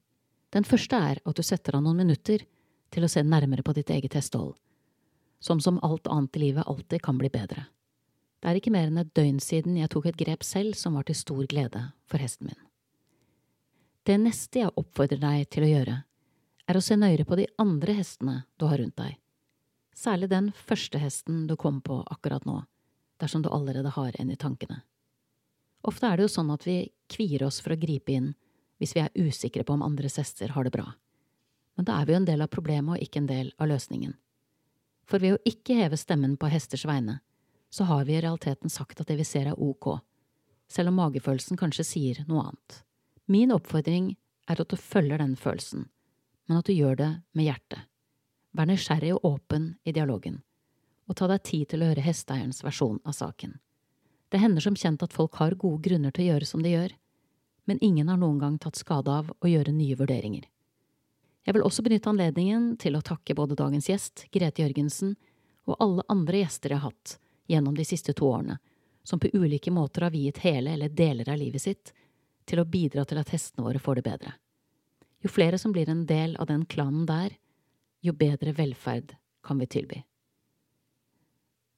Den 0.51 0.67
første 0.67 0.99
er 0.99 1.21
at 1.23 1.37
du 1.39 1.43
setter 1.47 1.77
av 1.79 1.85
noen 1.85 2.01
minutter 2.03 2.43
til 2.91 3.07
å 3.07 3.11
se 3.11 3.23
nærmere 3.23 3.63
på 3.63 3.75
ditt 3.77 3.91
eget 3.95 4.17
hestehold, 4.19 4.57
som 5.39 5.61
som 5.63 5.79
alt 5.87 6.11
annet 6.11 6.37
i 6.37 6.43
livet 6.49 6.67
alltid 6.67 7.03
kan 7.03 7.19
bli 7.19 7.31
bedre. 7.31 7.69
Det 8.41 8.51
er 8.51 8.59
ikke 8.59 8.73
mer 8.73 8.89
enn 8.89 8.99
et 8.99 9.15
døgn 9.15 9.39
siden 9.43 9.77
jeg 9.77 9.93
tok 9.93 10.11
et 10.11 10.19
grep 10.19 10.43
selv 10.47 10.75
som 10.75 10.97
var 10.97 11.07
til 11.07 11.19
stor 11.19 11.45
glede 11.47 11.85
for 12.09 12.23
hesten 12.23 12.51
min. 12.51 12.61
Det 14.09 14.17
neste 14.19 14.63
jeg 14.63 14.75
oppfordrer 14.81 15.21
deg 15.21 15.47
til 15.53 15.67
å 15.67 15.71
gjøre, 15.71 15.97
er 16.67 16.79
å 16.79 16.83
se 16.83 16.97
nøyere 16.97 17.27
på 17.29 17.37
de 17.39 17.47
andre 17.61 17.95
hestene 17.99 18.37
du 18.59 18.67
har 18.67 18.81
rundt 18.81 18.97
deg, 18.97 19.19
særlig 19.95 20.31
den 20.33 20.51
første 20.57 20.99
hesten 20.99 21.45
du 21.47 21.57
kom 21.61 21.83
på 21.85 22.01
akkurat 22.11 22.47
nå, 22.49 22.63
dersom 23.21 23.45
du 23.45 23.51
allerede 23.53 23.93
har 23.93 24.17
en 24.19 24.33
i 24.33 24.39
tankene. 24.41 24.81
Ofte 25.89 26.09
er 26.09 26.19
det 26.19 26.29
jo 26.29 26.35
sånn 26.37 26.51
at 26.53 26.67
vi 26.67 26.83
kvier 27.11 27.47
oss 27.47 27.61
for 27.65 27.75
å 27.75 27.81
gripe 27.81 28.13
inn 28.13 28.33
hvis 28.81 28.97
vi 28.97 29.05
er 29.05 29.15
usikre 29.29 29.65
på 29.65 29.77
om 29.77 29.85
andres 29.85 30.19
hester 30.21 30.53
har 30.57 30.67
det 30.67 30.75
bra 30.75 30.91
men 31.81 31.87
da 31.89 31.95
er 31.97 32.05
vi 32.05 32.13
jo 32.13 32.19
en 32.21 32.27
del 32.29 32.43
av 32.45 32.51
problemet 32.53 32.93
og 32.93 33.01
ikke 33.01 33.23
en 33.23 33.31
del 33.31 33.47
av 33.57 33.71
løsningen. 33.71 34.13
For 35.09 35.23
ved 35.23 35.39
å 35.39 35.43
ikke 35.49 35.79
heve 35.79 35.97
stemmen 35.97 36.35
på 36.37 36.51
hesters 36.53 36.85
vegne, 36.85 37.23
så 37.73 37.87
har 37.89 38.05
vi 38.05 38.19
i 38.19 38.21
realiteten 38.21 38.69
sagt 38.69 39.01
at 39.01 39.09
det 39.09 39.17
vi 39.17 39.25
ser 39.25 39.49
er 39.49 39.57
ok, 39.57 39.95
selv 40.69 40.93
om 40.93 40.99
magefølelsen 41.01 41.57
kanskje 41.57 41.87
sier 41.89 42.21
noe 42.29 42.51
annet. 42.51 42.83
Min 43.33 43.55
oppfordring 43.55 44.13
er 44.51 44.61
at 44.61 44.69
du 44.69 44.77
følger 44.77 45.23
den 45.23 45.39
følelsen, 45.41 45.87
men 46.51 46.61
at 46.61 46.69
du 46.69 46.75
gjør 46.75 47.01
det 47.01 47.11
med 47.33 47.49
hjertet. 47.49 47.89
Vær 48.53 48.69
nysgjerrig 48.69 49.15
og 49.17 49.25
åpen 49.31 49.73
i 49.89 49.97
dialogen, 49.97 50.43
og 51.09 51.17
ta 51.17 51.31
deg 51.33 51.47
tid 51.49 51.71
til 51.73 51.81
å 51.81 51.89
høre 51.95 52.05
hesteeierens 52.05 52.61
versjon 52.67 53.01
av 53.09 53.17
saken. 53.17 53.57
Det 54.31 54.39
hender 54.39 54.63
som 54.63 54.77
kjent 54.79 55.03
at 55.03 55.15
folk 55.15 55.35
har 55.43 55.59
gode 55.59 55.83
grunner 55.83 56.15
til 56.15 56.25
å 56.25 56.33
gjøre 56.33 56.47
som 56.47 56.63
de 56.63 56.75
gjør, 56.75 56.95
men 57.67 57.83
ingen 57.83 58.09
har 58.09 58.19
noen 58.19 58.39
gang 58.39 58.59
tatt 58.63 58.79
skade 58.79 59.11
av 59.11 59.31
å 59.31 59.51
gjøre 59.51 59.75
nye 59.75 59.99
vurderinger. 59.99 60.47
Jeg 61.47 61.57
vil 61.57 61.65
også 61.67 61.83
benytte 61.83 62.11
anledningen 62.13 62.77
til 62.79 62.95
å 62.97 63.03
takke 63.03 63.35
både 63.35 63.57
dagens 63.59 63.89
gjest, 63.91 64.27
Grete 64.31 64.63
Jørgensen, 64.63 65.17
og 65.67 65.79
alle 65.83 66.05
andre 66.13 66.45
gjester 66.45 66.75
jeg 66.75 66.83
har 66.83 66.93
hatt 66.93 67.17
gjennom 67.51 67.75
de 67.75 67.87
siste 67.87 68.15
to 68.15 68.29
årene, 68.31 68.61
som 69.03 69.19
på 69.19 69.33
ulike 69.35 69.73
måter 69.75 70.07
har 70.07 70.15
viet 70.15 70.39
hele 70.45 70.77
eller 70.77 70.93
deler 70.95 71.31
av 71.33 71.41
livet 71.41 71.63
sitt 71.63 71.93
til 72.47 72.63
å 72.63 72.69
bidra 72.69 73.05
til 73.09 73.19
at 73.23 73.33
hestene 73.35 73.65
våre 73.67 73.83
får 73.83 73.99
det 73.99 74.07
bedre. 74.07 74.35
Jo 75.21 75.31
flere 75.33 75.59
som 75.59 75.73
blir 75.75 75.91
en 75.91 76.07
del 76.07 76.37
av 76.41 76.49
den 76.49 76.65
klanen 76.71 77.07
der, 77.09 77.35
jo 78.01 78.15
bedre 78.17 78.55
velferd 78.57 79.17
kan 79.45 79.59
vi 79.59 79.67
tilby. 79.67 80.03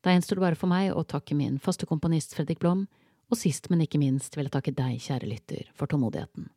Da 0.02 0.12
gjenstår 0.12 0.38
det 0.38 0.44
bare 0.44 0.58
for 0.58 0.70
meg 0.70 0.92
å 0.92 1.06
takke 1.06 1.36
min 1.38 1.60
faste 1.62 1.86
komponist 1.86 2.34
Fredrik 2.36 2.60
Blom, 2.62 2.86
og 3.32 3.38
sist, 3.38 3.70
men 3.72 3.84
ikke 3.84 4.00
minst 4.02 4.36
vil 4.36 4.48
jeg 4.48 4.56
takke 4.58 4.74
deg, 4.76 4.98
kjære 5.00 5.30
lytter, 5.30 5.68
for 5.78 5.88
tålmodigheten. 5.88 6.50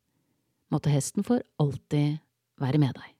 Måtte 0.74 0.92
hesten 0.92 1.24
for 1.24 1.40
alltid 1.62 2.18
være 2.60 2.82
med 2.82 2.98
deg. 2.98 3.15